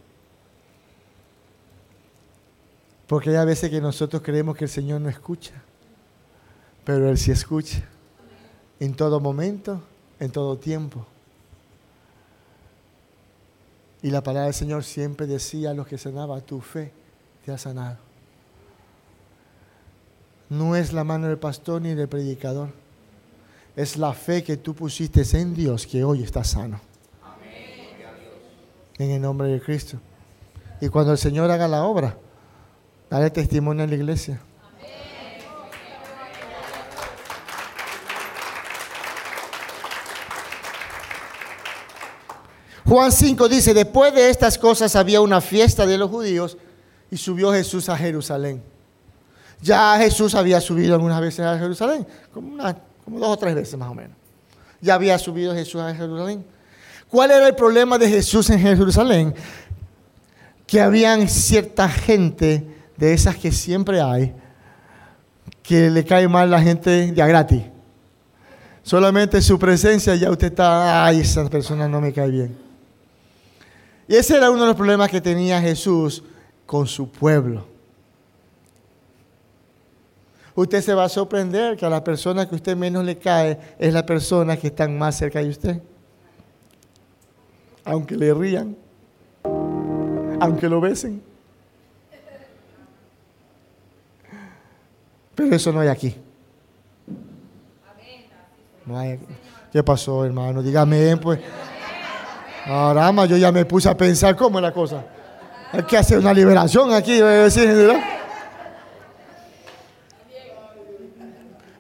[3.08, 5.53] Porque hay veces que nosotros creemos que el Señor no escucha,
[6.84, 7.84] pero Él sí escucha.
[8.79, 9.82] En todo momento,
[10.19, 11.06] en todo tiempo.
[14.04, 16.92] Y la palabra del Señor siempre decía a los que sanaba, tu fe
[17.46, 17.98] te ha sanado.
[20.50, 22.68] No es la mano del pastor ni del predicador.
[23.78, 26.82] Es la fe que tú pusiste en Dios que hoy está sano.
[29.00, 29.98] En el nombre de Cristo.
[30.82, 32.18] Y cuando el Señor haga la obra,
[33.10, 34.42] dale testimonio a la iglesia.
[42.86, 46.58] Juan 5 dice, después de estas cosas había una fiesta de los judíos
[47.10, 48.62] y subió Jesús a Jerusalén.
[49.62, 52.58] Ya Jesús había subido algunas veces a Jerusalén, como,
[53.06, 54.17] como dos o tres veces más o menos.
[54.82, 56.43] Ya había subido Jesús a Jerusalén.
[57.08, 59.34] ¿Cuál era el problema de Jesús en Jerusalén?
[60.67, 62.65] Que habían cierta gente
[62.98, 64.34] de esas que siempre hay,
[65.62, 67.62] que le cae mal la gente ya gratis.
[68.82, 72.62] Solamente su presencia ya usted está, ay, esa persona no me cae bien.
[74.08, 76.24] Y ese era uno de los problemas que tenía Jesús
[76.66, 77.66] con su pueblo.
[80.56, 83.94] Usted se va a sorprender que a la persona que usted menos le cae es
[83.94, 85.82] la persona que está más cerca de usted.
[87.86, 88.78] Aunque le rían,
[90.39, 91.22] aunque lo besen.
[95.36, 96.16] Pero eso no hay aquí.
[98.86, 99.20] No hay
[99.72, 100.62] ¿Qué pasó, hermano?
[100.62, 101.39] Dígame, pues.
[102.65, 105.04] Ahora, yo ya me puse a pensar cómo es la cosa.
[105.71, 107.19] Hay que hacer una liberación aquí,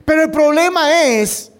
[0.05, 1.51] Pero el problema es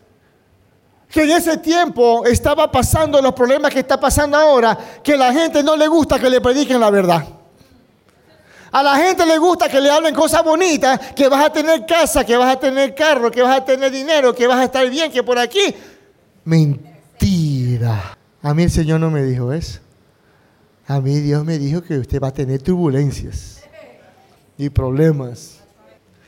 [1.09, 5.63] que en ese tiempo estaba pasando los problemas que está pasando ahora, que la gente
[5.63, 7.23] no le gusta que le prediquen la verdad.
[8.71, 12.25] A la gente le gusta que le hablen cosas bonitas, que vas a tener casa,
[12.25, 15.11] que vas a tener carro, que vas a tener dinero, que vas a estar bien,
[15.11, 15.75] que por aquí.
[16.43, 18.17] Mentira.
[18.43, 19.79] A mí el Señor no me dijo eso.
[20.85, 23.63] A mí Dios me dijo que usted va a tener turbulencias
[24.57, 25.61] y problemas.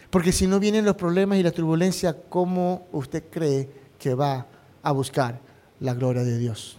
[0.09, 4.45] Porque si no vienen los problemas y la turbulencia, ¿cómo usted cree que va
[4.81, 5.41] a buscar
[5.81, 6.77] la gloria de Dios?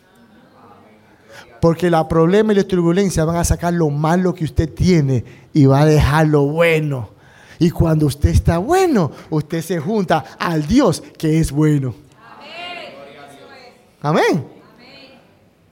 [1.61, 5.23] Porque la problema y la turbulencia van a sacar lo malo que usted tiene
[5.53, 7.11] y va a dejar lo bueno.
[7.59, 11.95] Y cuando usted está bueno, usted se junta al Dios que es bueno.
[14.01, 14.56] Amén.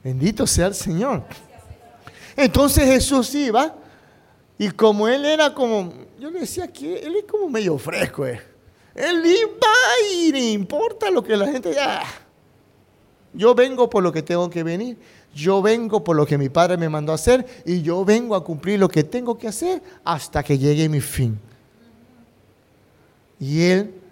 [0.04, 1.22] Bendito sea el Señor.
[2.36, 3.74] Entonces Jesús iba
[4.58, 8.26] y como él era como, yo le decía que él es como medio fresco.
[8.26, 8.38] Eh.
[8.94, 9.72] Él iba
[10.12, 12.02] y no importa lo que la gente diga.
[13.32, 14.98] Yo vengo por lo que tengo que venir.
[15.34, 18.44] Yo vengo por lo que mi padre me mandó a hacer y yo vengo a
[18.44, 21.40] cumplir lo que tengo que hacer hasta que llegue mi fin.
[23.40, 24.03] Y él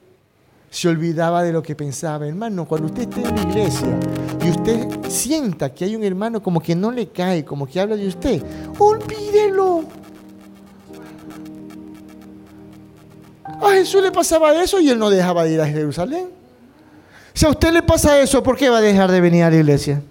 [0.73, 2.27] se olvidaba de lo que pensaba.
[2.27, 4.01] Hermano, cuando usted esté en la iglesia
[4.43, 7.95] y usted sienta que hay un hermano como que no le cae, como que habla
[7.95, 8.43] de usted,
[8.79, 9.85] olvídelo.
[13.45, 16.31] A Jesús le pasaba eso y él no dejaba de ir a Jerusalén.
[17.35, 19.57] Si a usted le pasa eso, ¿por qué va a dejar de venir a la
[19.57, 20.03] iglesia?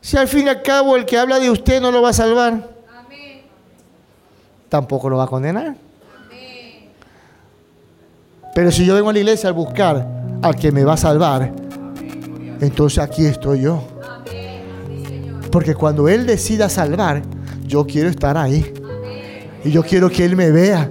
[0.00, 2.14] Si al fin y al cabo el que habla de usted no lo va a
[2.14, 2.70] salvar,
[4.70, 5.87] tampoco lo va a condenar.
[8.58, 10.04] Pero si yo vengo a la iglesia a buscar
[10.42, 11.52] al que me va a salvar,
[12.60, 13.80] entonces aquí estoy yo.
[15.52, 17.22] Porque cuando Él decida salvar,
[17.64, 18.74] yo quiero estar ahí.
[19.64, 20.90] Y yo quiero que Él me vea.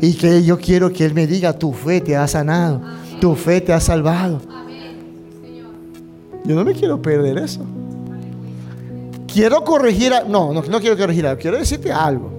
[0.00, 2.82] Y que yo quiero que Él me diga, tu fe te ha sanado.
[3.20, 4.40] Tu fe te ha salvado.
[6.44, 7.64] Yo no me quiero perder eso.
[9.32, 12.35] Quiero corregir, no, no, no quiero corregir algo, quiero decirte algo.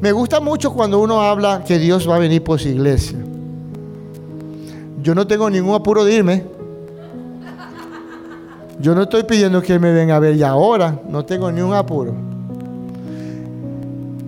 [0.00, 3.18] Me gusta mucho cuando uno habla que Dios va a venir por su iglesia.
[5.02, 6.44] Yo no tengo ningún apuro de irme.
[8.80, 11.00] Yo no estoy pidiendo que me venga a ver ya ahora.
[11.08, 12.14] No tengo ningún apuro.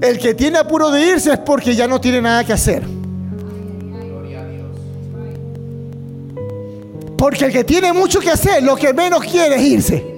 [0.01, 2.83] El que tiene apuro de irse es porque ya no tiene nada que hacer.
[7.17, 10.10] Porque el que tiene mucho que hacer, lo que menos quiere es irse.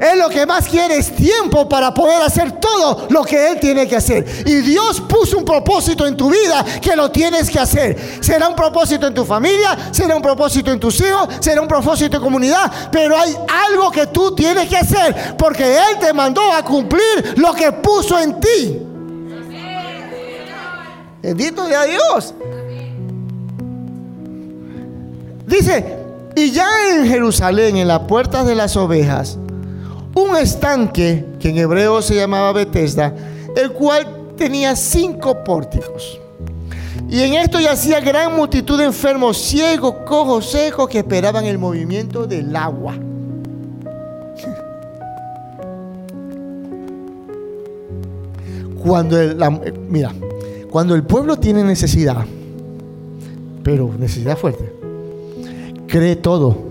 [0.00, 3.86] Él lo que más quiere es tiempo para poder hacer todo lo que Él tiene
[3.86, 4.24] que hacer.
[4.46, 8.18] Y Dios puso un propósito en tu vida que lo tienes que hacer.
[8.22, 12.16] Será un propósito en tu familia, será un propósito en tus hijos, será un propósito
[12.16, 12.72] en comunidad.
[12.90, 13.36] Pero hay
[13.68, 18.18] algo que tú tienes que hacer porque Él te mandó a cumplir lo que puso
[18.18, 18.78] en ti.
[21.22, 22.34] Bendito sea Dios.
[25.46, 25.98] Dice,
[26.34, 29.36] y ya en Jerusalén, en las puertas de las ovejas,
[30.14, 33.14] un estanque que en hebreo se llamaba Bethesda,
[33.56, 36.20] el cual tenía cinco pórticos.
[37.08, 42.26] Y en esto yacía gran multitud de enfermos, ciegos, cojos, secos, que esperaban el movimiento
[42.26, 42.94] del agua.
[48.82, 49.36] Cuando el,
[49.88, 50.14] mira,
[50.70, 52.24] cuando el pueblo tiene necesidad,
[53.62, 54.72] pero necesidad fuerte,
[55.86, 56.69] cree todo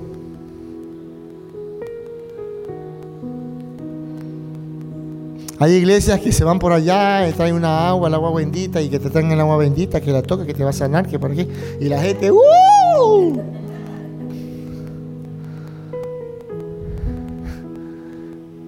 [5.62, 8.98] Hay iglesias que se van por allá, traen una agua, el agua bendita, y que
[8.98, 11.32] te traen el agua bendita, que la toca, que te va a sanar, que por
[11.32, 11.46] aquí.
[11.82, 13.42] Y la gente, ¡uh!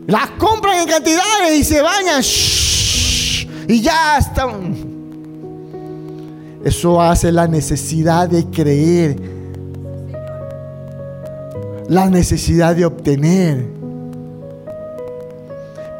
[0.05, 2.21] Las compran en cantidades y se bañan.
[3.69, 4.75] y ya están.
[6.65, 9.15] Eso hace la necesidad de creer.
[11.87, 13.80] La necesidad de obtener.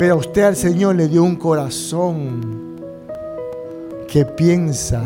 [0.02, 2.82] Pero a usted al Señor le dio un corazón
[4.08, 5.00] que piensa,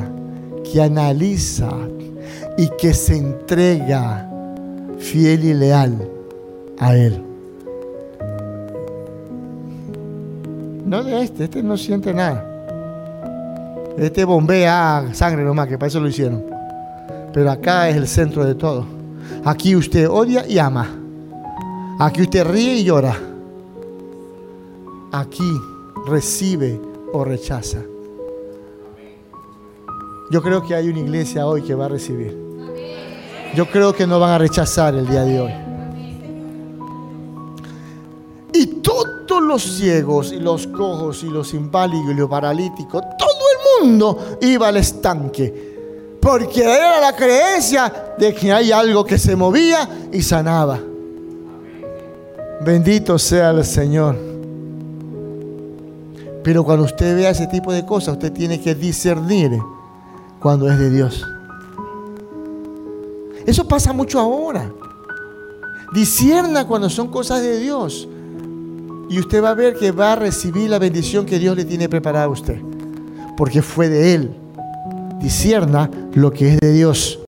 [0.63, 1.69] que analiza
[2.57, 4.25] y que se entrega
[4.97, 5.97] fiel y leal
[6.79, 7.21] a Él.
[10.85, 12.45] No de este, este no siente nada.
[13.97, 16.41] Este bombea sangre nomás, que para eso lo hicieron.
[17.33, 18.85] Pero acá es el centro de todo.
[19.43, 20.87] Aquí usted odia y ama.
[21.99, 23.34] Aquí usted ríe y llora
[25.19, 25.61] aquí
[26.05, 26.79] recibe
[27.13, 27.79] o rechaza.
[30.31, 32.35] Yo creo que hay una iglesia hoy que va a recibir.
[33.55, 35.53] Yo creo que no van a rechazar el día de hoy.
[38.53, 43.87] Y todos los ciegos y los cojos y los inválidos y los paralíticos, todo el
[43.87, 45.75] mundo iba al estanque.
[46.19, 50.79] Porque era la creencia de que hay algo que se movía y sanaba.
[52.61, 54.34] Bendito sea el Señor.
[56.45, 59.59] Pero cuando usted vea ese tipo de cosas, usted tiene que discernir
[60.39, 61.25] cuando es de Dios.
[63.47, 64.71] Eso pasa mucho ahora.
[65.95, 68.07] Discierna cuando son cosas de Dios.
[69.09, 71.89] Y usted va a ver que va a recibir la bendición que Dios le tiene
[71.89, 72.61] preparada a usted.
[73.35, 74.35] Porque fue de Él.
[75.19, 77.24] Discierna lo que es de Dios.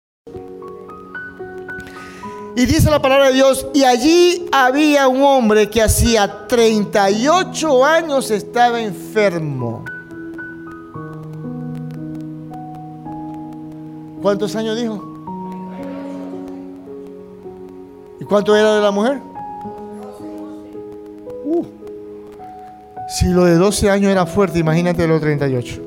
[2.58, 8.32] Y dice la palabra de Dios, y allí había un hombre que hacía 38 años
[8.32, 9.86] estaba enfermo.
[14.24, 15.04] ¿Cuántos años dijo?
[18.20, 19.22] ¿Y cuánto era de la mujer?
[21.46, 21.64] Uh.
[23.08, 25.87] si lo de 12 años era fuerte, imagínate los 38.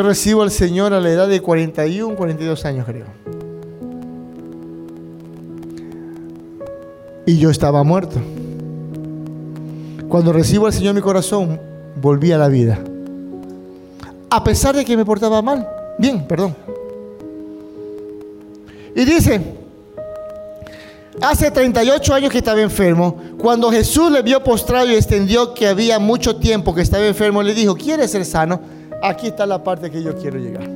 [0.00, 3.04] Yo recibo al Señor a la edad de 41, 42 años creo.
[7.26, 8.18] Y yo estaba muerto.
[10.08, 11.60] Cuando recibo al Señor mi corazón,
[12.00, 12.82] volví a la vida.
[14.30, 15.68] A pesar de que me portaba mal.
[15.98, 16.56] Bien, perdón.
[18.96, 19.38] Y dice,
[21.20, 25.98] hace 38 años que estaba enfermo, cuando Jesús le vio postrado y extendió que había
[25.98, 28.79] mucho tiempo que estaba enfermo, le dijo, ¿quieres ser sano?
[29.02, 30.68] Aquí está la parte que yo quiero llegar.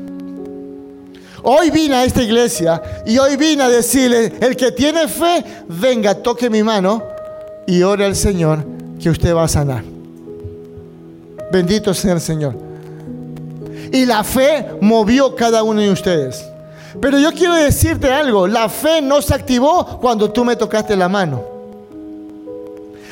[1.43, 6.15] Hoy vine a esta iglesia y hoy vine a decirle, el que tiene fe, venga,
[6.15, 7.03] toque mi mano
[7.67, 8.65] y ore al Señor
[8.99, 9.85] que usted va a sanar.
[11.53, 12.55] Bendito sea el Señor.
[13.93, 16.45] Y la fe movió cada uno de ustedes.
[17.01, 21.09] Pero yo quiero decirte algo, la fe no se activó cuando tú me tocaste la
[21.09, 21.45] mano.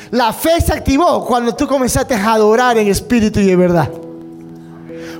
[0.09, 3.89] La fe se activó cuando tú comenzaste a adorar en espíritu y en verdad.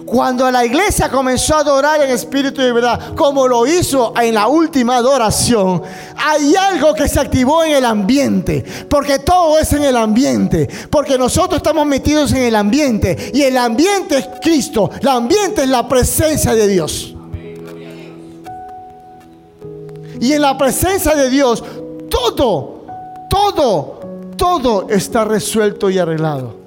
[0.05, 4.47] Cuando la iglesia comenzó a adorar en espíritu y verdad, como lo hizo en la
[4.47, 5.81] última adoración,
[6.15, 11.17] hay algo que se activó en el ambiente, porque todo es en el ambiente, porque
[11.17, 15.87] nosotros estamos metidos en el ambiente y el ambiente es Cristo, el ambiente es la
[15.87, 17.13] presencia de Dios.
[20.19, 21.63] Y en la presencia de Dios,
[22.09, 22.85] todo,
[23.29, 23.99] todo,
[24.37, 26.62] todo está resuelto y arreglado.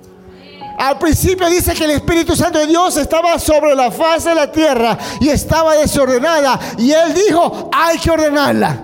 [0.78, 4.50] Al principio dice que el Espíritu Santo de Dios estaba sobre la faz de la
[4.50, 6.58] tierra y estaba desordenada.
[6.76, 8.82] Y él dijo, hay que ordenarla.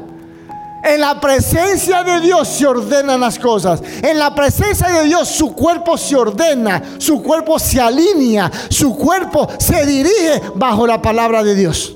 [0.84, 3.80] En la presencia de Dios se ordenan las cosas.
[4.02, 9.48] En la presencia de Dios su cuerpo se ordena, su cuerpo se alinea, su cuerpo
[9.58, 11.94] se dirige bajo la palabra de Dios.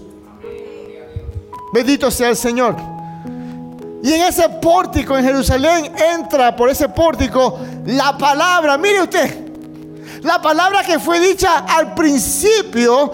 [1.72, 2.76] Bendito sea el Señor.
[4.04, 8.78] Y en ese pórtico en Jerusalén entra por ese pórtico la palabra.
[8.78, 9.45] Mire usted,
[10.26, 13.12] La palabra que fue dicha al principio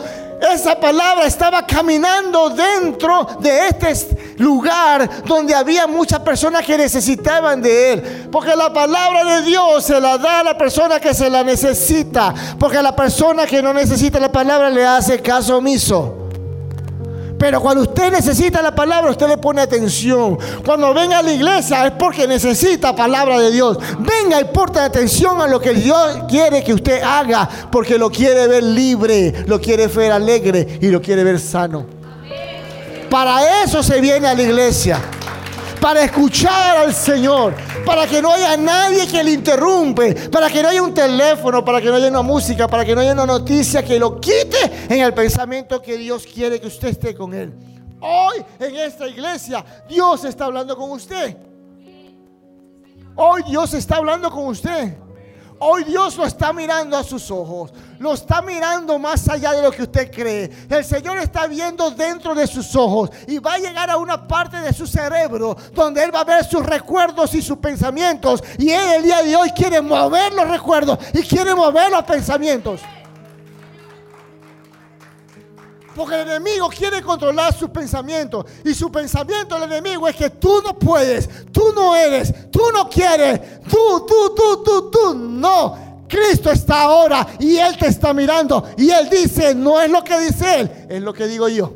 [0.51, 7.93] esa palabra estaba caminando dentro de este lugar donde había muchas personas que necesitaban de
[7.93, 8.29] Él.
[8.33, 12.35] Porque la palabra de Dios se la da a la persona que se la necesita.
[12.59, 16.22] Porque la persona que no necesita la palabra le hace caso omiso.
[17.43, 20.39] Pero cuando usted necesita la palabra, usted le pone atención.
[20.65, 23.79] Cuando venga a la iglesia es porque necesita palabra de Dios.
[23.99, 28.47] Venga y porte atención a lo que Dios quiere que usted haga, porque lo quiere
[28.47, 31.85] ver libre, lo quiere ver alegre y lo quiere ver sano.
[33.11, 35.01] Para eso se viene a la iglesia
[35.83, 37.55] para escuchar al Señor,
[37.85, 41.81] para que no haya nadie que le interrumpe, para que no haya un teléfono, para
[41.81, 45.01] que no haya una música, para que no haya una noticia que lo quite en
[45.01, 47.53] el pensamiento que Dios quiere que usted esté con Él.
[48.01, 51.37] Hoy en esta iglesia Dios está hablando con usted.
[53.17, 54.97] Hoy Dios está hablando con usted.
[55.59, 57.73] Hoy Dios lo está mirando a sus ojos.
[58.03, 60.51] Lo está mirando más allá de lo que usted cree.
[60.69, 64.57] El Señor está viendo dentro de sus ojos y va a llegar a una parte
[64.57, 68.43] de su cerebro donde Él va a ver sus recuerdos y sus pensamientos.
[68.59, 72.81] Y Él el día de hoy quiere mover los recuerdos y quiere mover los pensamientos.
[75.95, 78.47] Porque el enemigo quiere controlar sus pensamientos.
[78.65, 82.89] Y su pensamiento del enemigo es que tú no puedes, tú no eres, tú no
[82.89, 85.15] quieres, tú, tú, tú, tú, tú.
[85.15, 85.82] No.
[86.13, 88.69] Cristo está ahora y Él te está mirando.
[88.77, 91.73] Y Él dice, no es lo que dice Él, es lo que digo yo.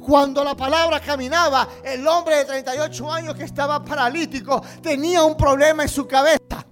[0.00, 5.82] Cuando la palabra caminaba, el hombre de 38 años que estaba paralítico tenía un problema
[5.82, 6.66] en su cabeza.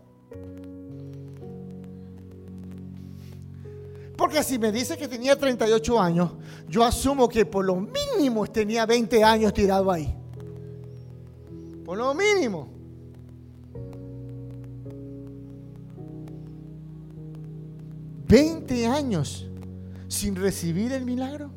[4.16, 6.32] Porque si me dice que tenía 38 años,
[6.66, 10.12] yo asumo que por lo mínimo tenía 20 años tirado ahí.
[11.84, 12.77] Por lo mínimo.
[18.28, 19.46] ¿20 años
[20.06, 21.50] sin recibir el milagro?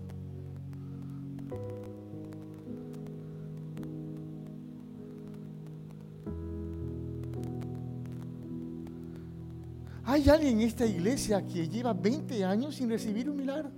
[10.06, 13.70] ¿Hay alguien en esta iglesia que lleva 20 años sin recibir un milagro?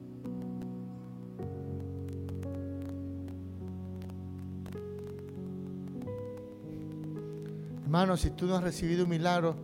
[7.83, 9.55] Hermano, si tú no has recibido un milagro,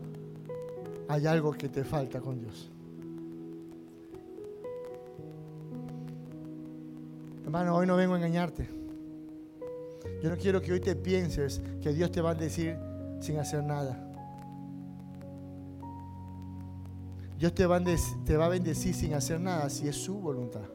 [1.07, 2.71] hay algo que te falta con Dios.
[7.43, 8.69] Hermano, hoy no vengo a engañarte.
[10.21, 12.77] Yo no quiero que hoy te pienses que Dios te va a decir
[13.19, 14.05] sin hacer nada.
[17.37, 20.65] Dios te va, a bendecir sin hacer nada si es su voluntad.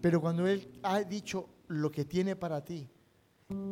[0.00, 2.88] Pero cuando Él ha dicho lo que tiene para ti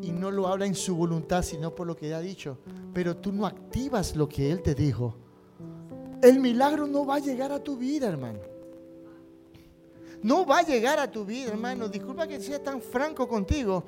[0.03, 2.59] y no lo habla en su voluntad, sino por lo que ha dicho,
[2.93, 5.17] pero tú no activas lo que Él te dijo,
[6.23, 8.54] el milagro no va a llegar a tu vida, hermano.
[10.25, 11.87] No va a llegar a tu vida, hermano.
[11.87, 13.85] Disculpa que sea tan franco contigo,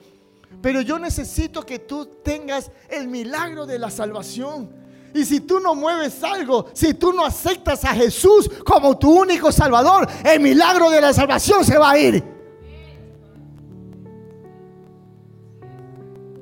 [0.60, 4.68] pero yo necesito que tú tengas el milagro de la salvación.
[5.14, 9.50] Y si tú no mueves algo, si tú no aceptas a Jesús como tu único
[9.50, 12.22] Salvador, el milagro de la salvación se va a ir.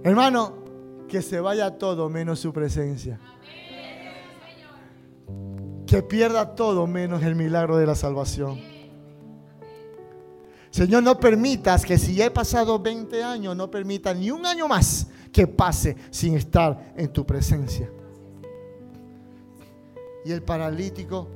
[0.03, 0.55] Hermano,
[1.07, 3.21] que se vaya todo menos su presencia.
[5.87, 8.74] Que pierda todo menos el milagro de la salvación.
[10.75, 15.07] Señor, no permitas que si he pasado 20 años, no permita ni un año más
[15.31, 17.89] que pase sin estar en tu presencia
[20.25, 21.29] y el paralítico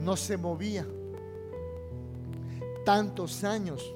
[0.00, 0.86] no se movía.
[2.84, 3.94] Tantos años,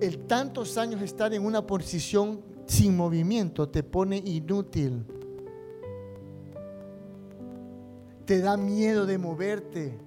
[0.00, 5.04] el tantos años estar en una posición sin movimiento te pone inútil.
[8.24, 9.98] Te da miedo de moverte.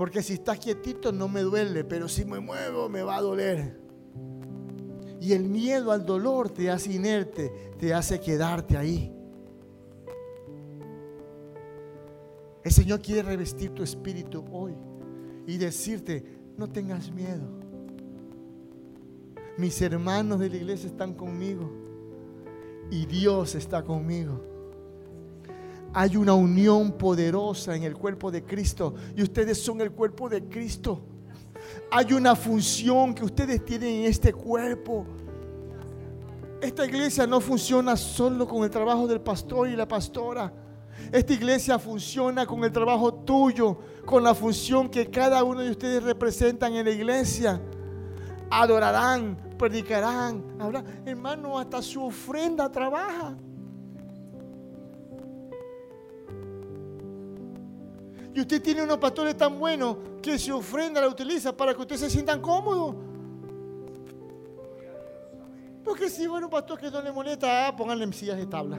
[0.00, 3.78] Porque si estás quietito no me duele, pero si me muevo me va a doler.
[5.20, 9.14] Y el miedo al dolor te hace inerte, te hace quedarte ahí.
[12.64, 14.72] El Señor quiere revestir tu espíritu hoy
[15.46, 16.24] y decirte,
[16.56, 17.46] no tengas miedo.
[19.58, 21.70] Mis hermanos de la iglesia están conmigo
[22.90, 24.49] y Dios está conmigo.
[25.92, 30.44] Hay una unión poderosa en el cuerpo de Cristo y ustedes son el cuerpo de
[30.44, 31.00] Cristo.
[31.90, 35.04] Hay una función que ustedes tienen en este cuerpo.
[36.60, 40.52] Esta iglesia no funciona solo con el trabajo del pastor y la pastora.
[41.10, 46.02] Esta iglesia funciona con el trabajo tuyo, con la función que cada uno de ustedes
[46.02, 47.60] representan en la iglesia.
[48.50, 50.44] Adorarán, predicarán,
[51.04, 53.36] Hermano, hasta su ofrenda trabaja.
[58.34, 61.96] Y usted tiene unos pastores tan buenos que su ofrenda la utiliza para que usted
[61.96, 62.94] se sienta cómodo.
[65.84, 68.78] Porque si bueno, un pastor que no le molesta, ah, pónganle en sillas de tabla.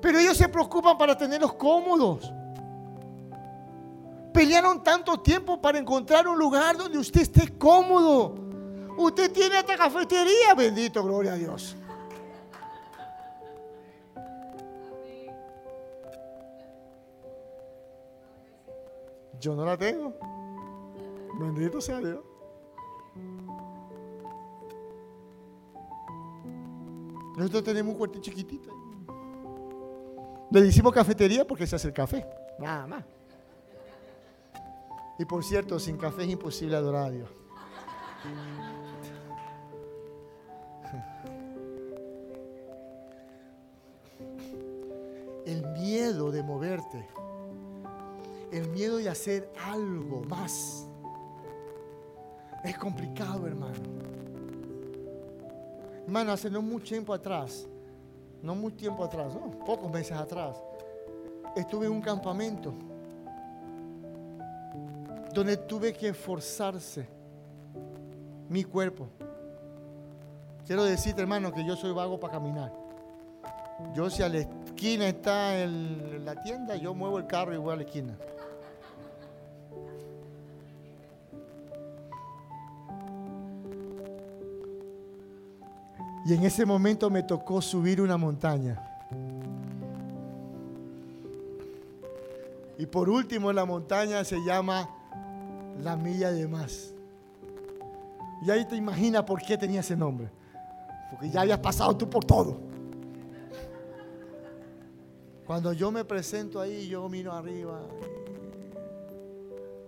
[0.00, 2.30] Pero ellos se preocupan para tenerlos cómodos.
[4.32, 8.34] Pelearon tanto tiempo para encontrar un lugar donde usted esté cómodo.
[8.96, 11.76] Usted tiene esta cafetería, bendito, gloria a Dios.
[19.44, 20.14] Yo no la tengo.
[21.38, 22.20] Bendito sea Dios.
[27.36, 28.70] Nosotros tenemos un cuarto chiquitito.
[30.50, 32.26] Le decimos cafetería porque se hace el café.
[32.58, 33.04] Nada más.
[35.18, 37.28] Y por cierto, sin café es imposible adorar a Dios.
[45.44, 47.23] El miedo de moverte.
[48.50, 50.86] El miedo de hacer algo más.
[52.64, 53.74] Es complicado, hermano.
[56.06, 57.66] Hermano, hace no mucho tiempo atrás,
[58.42, 59.32] no mucho tiempo atrás,
[59.64, 60.56] pocos meses atrás,
[61.56, 62.74] estuve en un campamento
[65.32, 67.08] donde tuve que esforzarse
[68.48, 69.08] mi cuerpo.
[70.66, 72.72] Quiero decirte, hermano, que yo soy vago para caminar.
[73.94, 77.72] Yo si a la esquina está el- la tienda, yo muevo el carro y voy
[77.72, 78.16] a la esquina.
[86.24, 88.82] Y en ese momento me tocó subir una montaña.
[92.78, 94.88] Y por último la montaña se llama
[95.82, 96.92] la milla de más.
[98.42, 100.28] Y ahí te imaginas por qué tenía ese nombre.
[101.10, 102.58] Porque ya habías pasado tú por todo.
[105.46, 107.82] Cuando yo me presento ahí, yo miro arriba.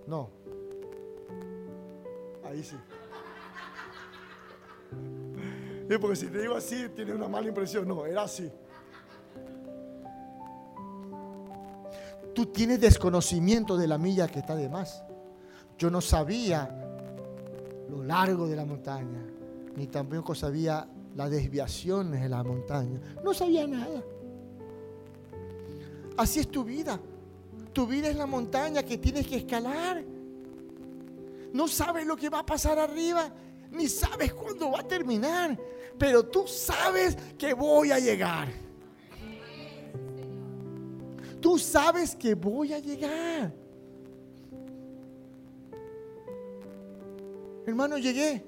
[0.07, 0.28] No.
[2.45, 2.76] Ahí sí.
[6.01, 7.87] Porque si te digo así, tiene una mala impresión.
[7.87, 8.51] No, era así.
[12.34, 15.03] Tú tienes desconocimiento de la milla que está de más.
[15.78, 16.68] Yo no sabía
[17.89, 19.24] lo largo de la montaña,
[19.74, 23.01] ni tampoco sabía las desviaciones de la montaña.
[23.24, 24.03] No sabía nada.
[26.16, 26.99] Así es tu vida.
[27.72, 30.03] Tu vida es la montaña que tienes que escalar.
[31.53, 33.30] No sabes lo que va a pasar arriba,
[33.70, 35.59] ni sabes cuándo va a terminar,
[35.99, 38.49] pero tú sabes que voy a llegar.
[41.41, 43.53] Tú sabes que voy a llegar.
[47.67, 48.45] Hermano, llegué.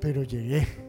[0.00, 0.83] Pero llegué.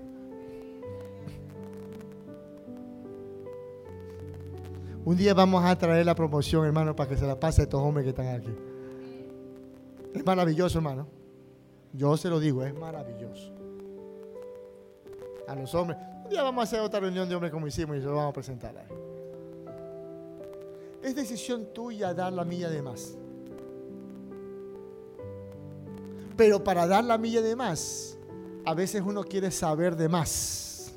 [5.06, 7.80] Un día vamos a traer la promoción, hermano, para que se la pase a estos
[7.80, 8.50] hombres que están aquí.
[10.16, 11.08] Es maravilloso, hermano.
[11.94, 13.54] Yo se lo digo, es maravilloso.
[15.48, 16.00] A los hombres.
[16.24, 18.32] Un día vamos a hacer otra reunión de hombres como hicimos y se lo vamos
[18.32, 18.74] a presentar.
[21.04, 23.16] Es decisión tuya dar la milla de más.
[26.36, 28.18] Pero para dar la milla de más,
[28.66, 30.94] a veces uno quiere saber de más.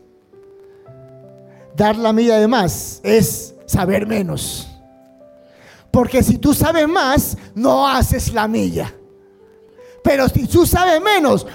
[1.77, 4.67] Dar la milla de más es saber menos.
[5.91, 8.93] Porque si tú sabes más, no haces la milla.
[10.03, 11.47] Pero si tú sabes menos,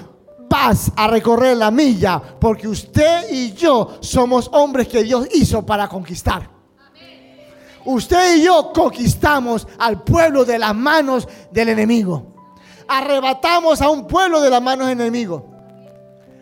[0.49, 2.21] vas a recorrer la milla.
[2.39, 6.49] Porque usted y yo somos hombres que Dios hizo para conquistar.
[7.85, 12.27] Usted y yo conquistamos al pueblo de las manos del enemigo.
[12.87, 15.49] Arrebatamos a un pueblo de las manos del enemigo.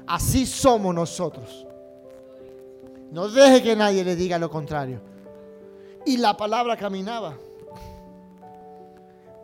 [0.06, 1.66] Así somos nosotros.
[3.12, 5.11] No deje que nadie le diga lo contrario.
[6.06, 7.38] Y la palabra caminaba.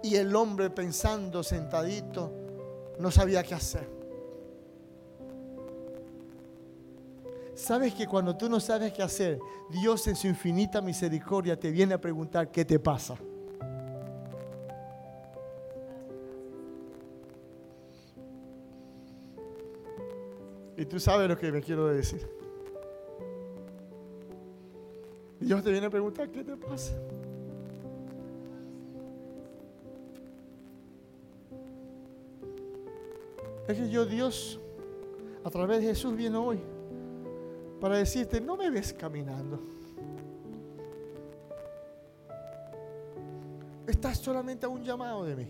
[0.03, 2.31] Y el hombre pensando sentadito
[2.99, 3.97] no sabía qué hacer.
[7.55, 9.39] Sabes que cuando tú no sabes qué hacer,
[9.69, 13.17] Dios en su infinita misericordia te viene a preguntar qué te pasa.
[20.77, 22.36] Y tú sabes lo que me quiero decir.
[25.39, 26.93] Dios te viene a preguntar qué te pasa.
[33.67, 34.59] Es que yo, Dios,
[35.43, 36.59] a través de Jesús viene hoy
[37.81, 39.59] para decirte, no me ves caminando.
[43.85, 45.47] Estás solamente a un llamado de mí.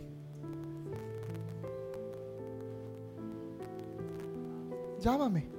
[5.08, 5.57] llámame.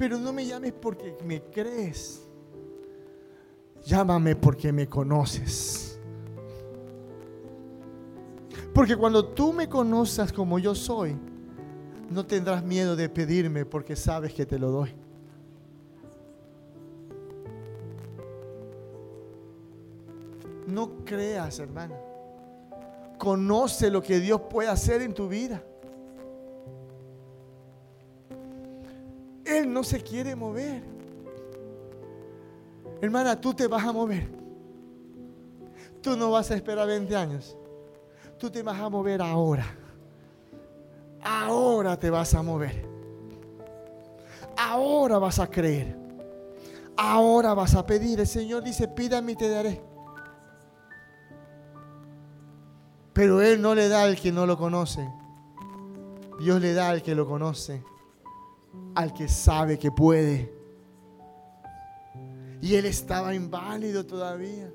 [0.00, 2.22] Pero no me llames porque me crees.
[3.84, 6.00] Llámame porque me conoces.
[8.72, 11.18] Porque cuando tú me conozcas como yo soy,
[12.08, 14.94] no tendrás miedo de pedirme porque sabes que te lo doy.
[20.66, 21.96] No creas, hermana.
[23.18, 25.62] Conoce lo que Dios puede hacer en tu vida.
[29.50, 30.82] Él no se quiere mover.
[33.00, 34.28] Hermana, tú te vas a mover.
[36.00, 37.56] Tú no vas a esperar 20 años.
[38.38, 39.66] Tú te vas a mover ahora.
[41.20, 42.86] Ahora te vas a mover.
[44.56, 45.96] Ahora vas a creer.
[46.96, 48.20] Ahora vas a pedir.
[48.20, 49.82] El Señor dice, pídame y te daré.
[53.12, 55.06] Pero Él no le da al que no lo conoce.
[56.38, 57.82] Dios le da al que lo conoce.
[58.94, 60.52] Al que sabe que puede.
[62.60, 64.70] Y Él estaba inválido todavía.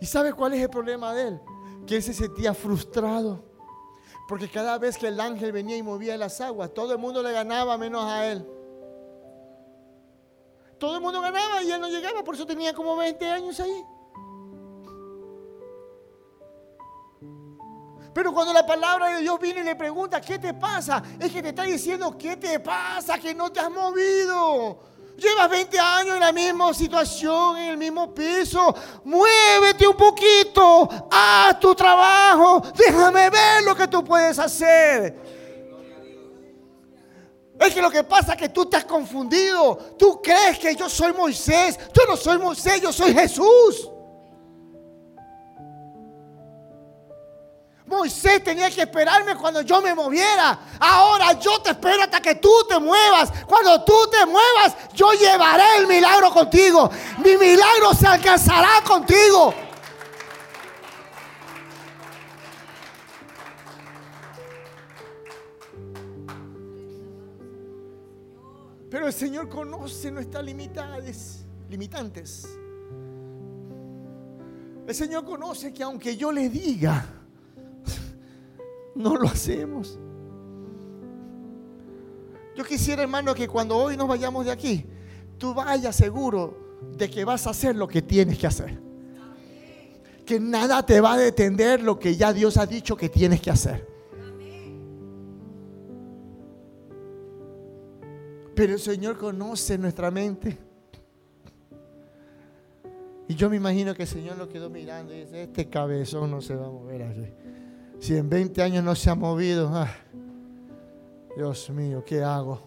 [0.00, 1.40] ¿Y sabe cuál es el problema de Él?
[1.86, 3.44] Que Él se sentía frustrado.
[4.28, 7.32] Porque cada vez que el ángel venía y movía las aguas, todo el mundo le
[7.32, 8.46] ganaba menos a Él.
[10.78, 12.24] Todo el mundo ganaba y Él no llegaba.
[12.24, 13.84] Por eso tenía como 20 años ahí.
[18.14, 21.02] Pero cuando la palabra de Dios viene y le pregunta, ¿qué te pasa?
[21.18, 23.18] Es que te está diciendo, ¿qué te pasa?
[23.18, 24.78] Que no te has movido.
[25.16, 28.72] Llevas 20 años en la misma situación, en el mismo piso.
[29.04, 30.88] Muévete un poquito.
[31.10, 32.62] Haz tu trabajo.
[32.76, 35.16] Déjame ver lo que tú puedes hacer.
[37.58, 39.76] Es que lo que pasa es que tú te has confundido.
[39.98, 41.78] Tú crees que yo soy Moisés.
[41.92, 43.90] Yo no soy Moisés, yo soy Jesús.
[47.94, 50.58] Moisés tenía que esperarme cuando yo me moviera.
[50.78, 53.30] Ahora yo te espero hasta que tú te muevas.
[53.46, 56.90] Cuando tú te muevas, yo llevaré el milagro contigo.
[57.18, 59.54] Mi milagro se alcanzará contigo.
[68.90, 72.46] Pero el Señor conoce nuestras limitantes, limitantes.
[74.86, 77.23] El Señor conoce que aunque yo le diga,
[78.94, 79.98] no lo hacemos.
[82.54, 84.86] Yo quisiera, hermano, que cuando hoy nos vayamos de aquí,
[85.38, 88.78] tú vayas seguro de que vas a hacer lo que tienes que hacer.
[90.24, 93.50] Que nada te va a detener lo que ya Dios ha dicho que tienes que
[93.50, 93.86] hacer.
[98.54, 100.56] Pero el Señor conoce nuestra mente.
[103.26, 106.40] Y yo me imagino que el Señor lo quedó mirando y dice, este cabezón no
[106.40, 107.32] se va a mover así.
[108.04, 109.88] Si en 20 años no se ha movido, ah,
[111.38, 112.60] Dios mío, ¿qué hago?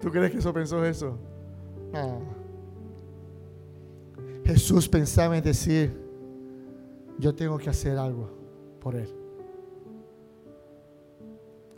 [0.00, 1.18] ¿Tú crees que eso pensó eso?
[1.92, 2.22] No.
[4.46, 5.94] Jesús pensaba en decir,
[7.18, 8.30] yo tengo que hacer algo
[8.80, 9.14] por Él.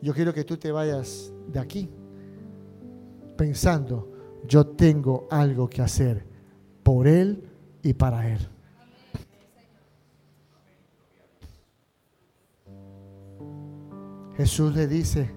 [0.00, 1.90] Yo quiero que tú te vayas de aquí
[3.36, 4.08] pensando,
[4.46, 6.24] yo tengo algo que hacer
[6.84, 7.42] por Él
[7.82, 8.48] y para Él.
[14.40, 15.30] Jesús le dice,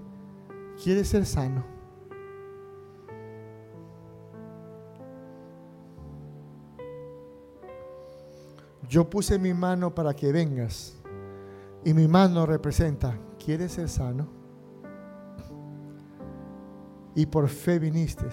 [0.82, 1.62] ¿quieres ser sano?
[8.88, 10.96] Yo puse mi mano para que vengas
[11.84, 14.26] y mi mano representa, ¿quieres ser sano?
[17.14, 18.24] Y por fe viniste.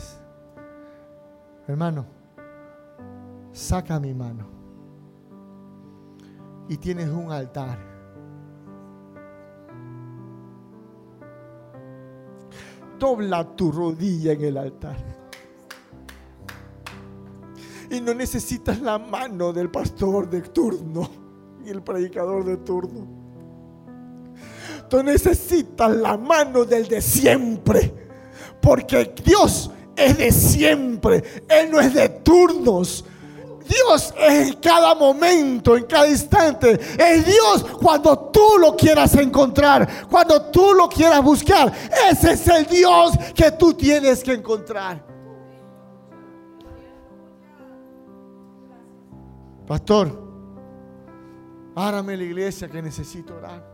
[1.68, 2.06] Hermano,
[3.52, 4.48] saca mi mano
[6.70, 7.91] y tienes un altar
[13.02, 14.96] dobla tu rodilla en el altar.
[17.90, 21.10] Y no necesitas la mano del pastor de turno
[21.66, 23.08] y el predicador de turno.
[24.88, 27.92] Tú necesitas la mano del de siempre.
[28.62, 31.24] Porque Dios es de siempre.
[31.50, 33.04] Él no es de turnos.
[33.72, 36.74] Dios es en cada momento, en cada instante.
[36.74, 41.72] Es Dios cuando tú lo quieras encontrar, cuando tú lo quieras buscar.
[42.10, 45.06] Ese es el Dios que tú tienes que encontrar.
[49.66, 50.22] Pastor,
[51.74, 53.72] párame la iglesia que necesito orar.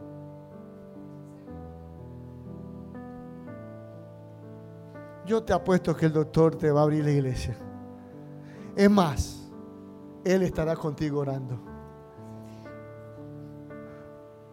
[5.26, 7.58] Yo te apuesto que el doctor te va a abrir la iglesia.
[8.76, 9.37] Es más,
[10.34, 11.60] él estará contigo orando.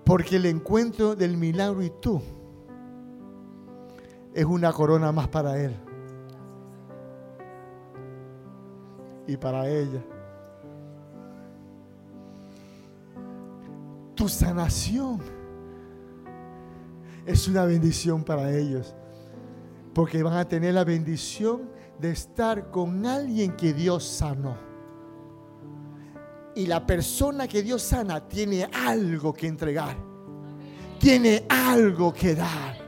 [0.04, 2.20] Porque el encuentro del milagro y tú
[4.34, 5.74] es una corona más para Él.
[9.26, 10.04] Y para ella.
[14.14, 15.18] Tu sanación
[17.24, 18.94] es una bendición para ellos.
[19.94, 24.73] Porque van a tener la bendición de estar con alguien que Dios sanó.
[26.54, 29.96] Y la persona que Dios sana tiene algo que entregar.
[30.98, 32.78] Tiene algo que dar.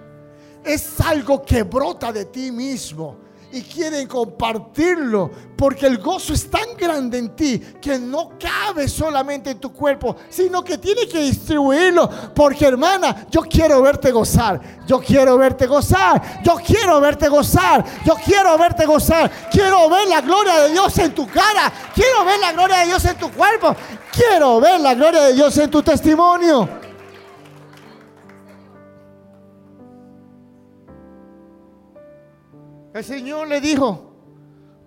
[0.64, 6.76] Es algo que brota de ti mismo y quieren compartirlo porque el gozo es tan
[6.76, 12.08] grande en ti que no cabe solamente en tu cuerpo, sino que tiene que distribuirlo.
[12.34, 18.14] Porque hermana, yo quiero verte gozar, yo quiero verte gozar, yo quiero verte gozar, yo
[18.22, 19.30] quiero verte gozar.
[19.50, 23.04] Quiero ver la gloria de Dios en tu cara, quiero ver la gloria de Dios
[23.04, 23.74] en tu cuerpo,
[24.12, 26.85] quiero ver la gloria de Dios en tu testimonio.
[32.96, 34.10] El Señor le dijo,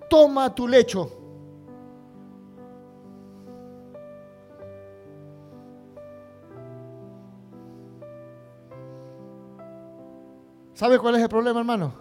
[0.09, 1.11] toma tu lecho.
[10.73, 11.93] ¿Sabe cuál es el problema, hermano?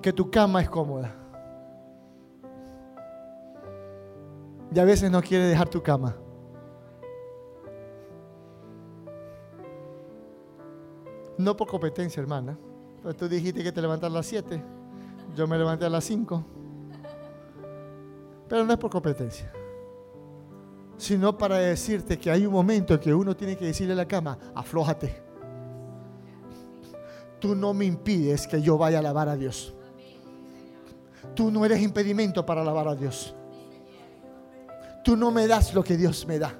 [0.00, 1.14] Que tu cama es cómoda.
[4.74, 6.16] Y a veces no quiere dejar tu cama.
[11.36, 12.56] No por competencia, hermana.
[13.02, 14.80] Pero tú dijiste que te levantas a las 7.
[15.34, 16.44] Yo me levanté a las 5.
[18.48, 19.50] Pero no es por competencia.
[20.98, 24.06] Sino para decirte que hay un momento en que uno tiene que decirle a la
[24.06, 25.22] cama, aflójate.
[27.40, 29.74] Tú no me impides que yo vaya a alabar a Dios.
[31.34, 33.34] Tú no eres impedimento para alabar a Dios.
[35.02, 36.54] Tú no me das lo que Dios me da.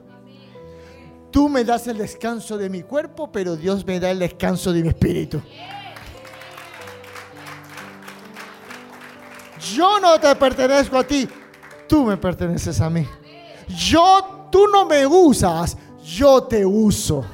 [1.30, 4.82] Tú me das el descanso de mi cuerpo, pero Dios me da el descanso de
[4.82, 5.40] mi espíritu.
[9.74, 11.28] Yo no te pertenezco a ti,
[11.88, 13.06] tú me perteneces a mí.
[13.68, 17.24] Yo, tú no me usas, yo te uso.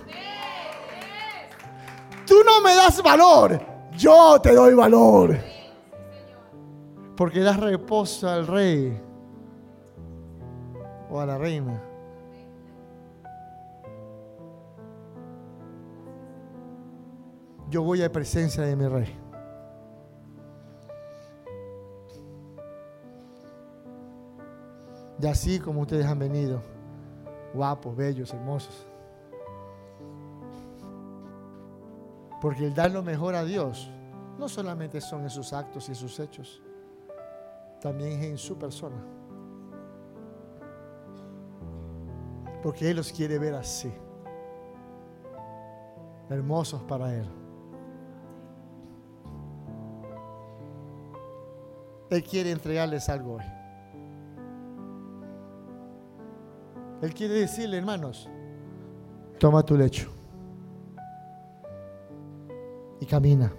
[2.27, 3.61] Tú no me das valor,
[3.97, 5.39] yo te doy valor.
[7.17, 9.01] Porque das reposo al rey
[11.11, 11.83] o a la reina.
[17.71, 19.18] Yo voy a presencia de mi rey.
[25.21, 26.63] Y así como ustedes han venido,
[27.53, 28.87] guapos, bellos, hermosos.
[32.41, 33.91] Porque el dar lo mejor a Dios
[34.39, 36.63] no solamente son en sus actos y en sus hechos,
[37.81, 38.97] también es en su persona.
[42.63, 43.93] Porque Él los quiere ver así,
[46.31, 47.29] hermosos para Él.
[52.11, 53.58] Él quiere entregarles algo hoy.
[57.01, 58.29] Él quiere decirle, hermanos,
[59.39, 60.11] toma tu lecho
[63.01, 63.53] y camina.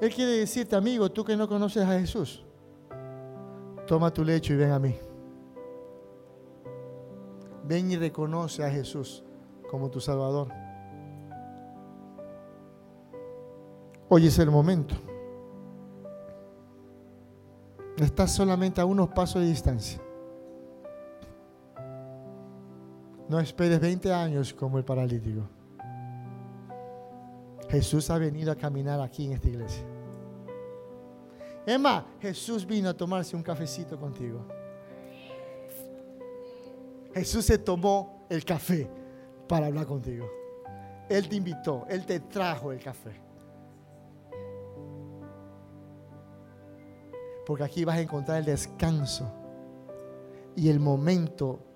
[0.00, 2.44] Él quiere decirte, amigo, tú que no conoces a Jesús,
[3.86, 4.94] toma tu lecho y ven a mí.
[7.64, 9.24] Ven y reconoce a Jesús
[9.70, 10.48] como tu Salvador.
[14.08, 14.94] Hoy es el momento.
[17.96, 20.00] Estás solamente a unos pasos de distancia.
[23.28, 25.42] No esperes 20 años como el paralítico.
[27.68, 29.84] Jesús ha venido a caminar aquí en esta iglesia.
[31.66, 34.46] Emma, Jesús vino a tomarse un cafecito contigo.
[37.12, 38.88] Jesús se tomó el café
[39.46, 40.26] para hablar contigo.
[41.10, 43.12] Él te invitó, Él te trajo el café.
[47.44, 49.30] Porque aquí vas a encontrar el descanso
[50.56, 51.67] y el momento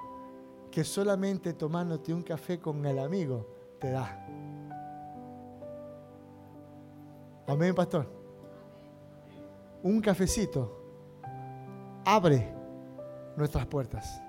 [0.73, 3.47] que solamente tomándote un café con el amigo
[3.79, 4.27] te da.
[7.47, 8.11] Amén, pastor.
[9.83, 10.81] Un cafecito
[12.07, 12.55] abre
[13.37, 14.23] nuestras puertas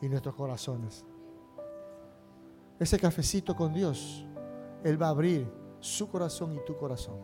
[0.00, 1.04] y nuestros corazones.
[2.78, 4.24] Ese cafecito con Dios,
[4.84, 7.18] Él va a abrir su corazón y tu corazón.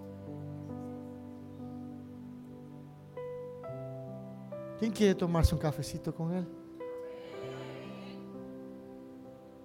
[4.81, 6.58] ¿Quién quiere tomarse un cafecito con Él?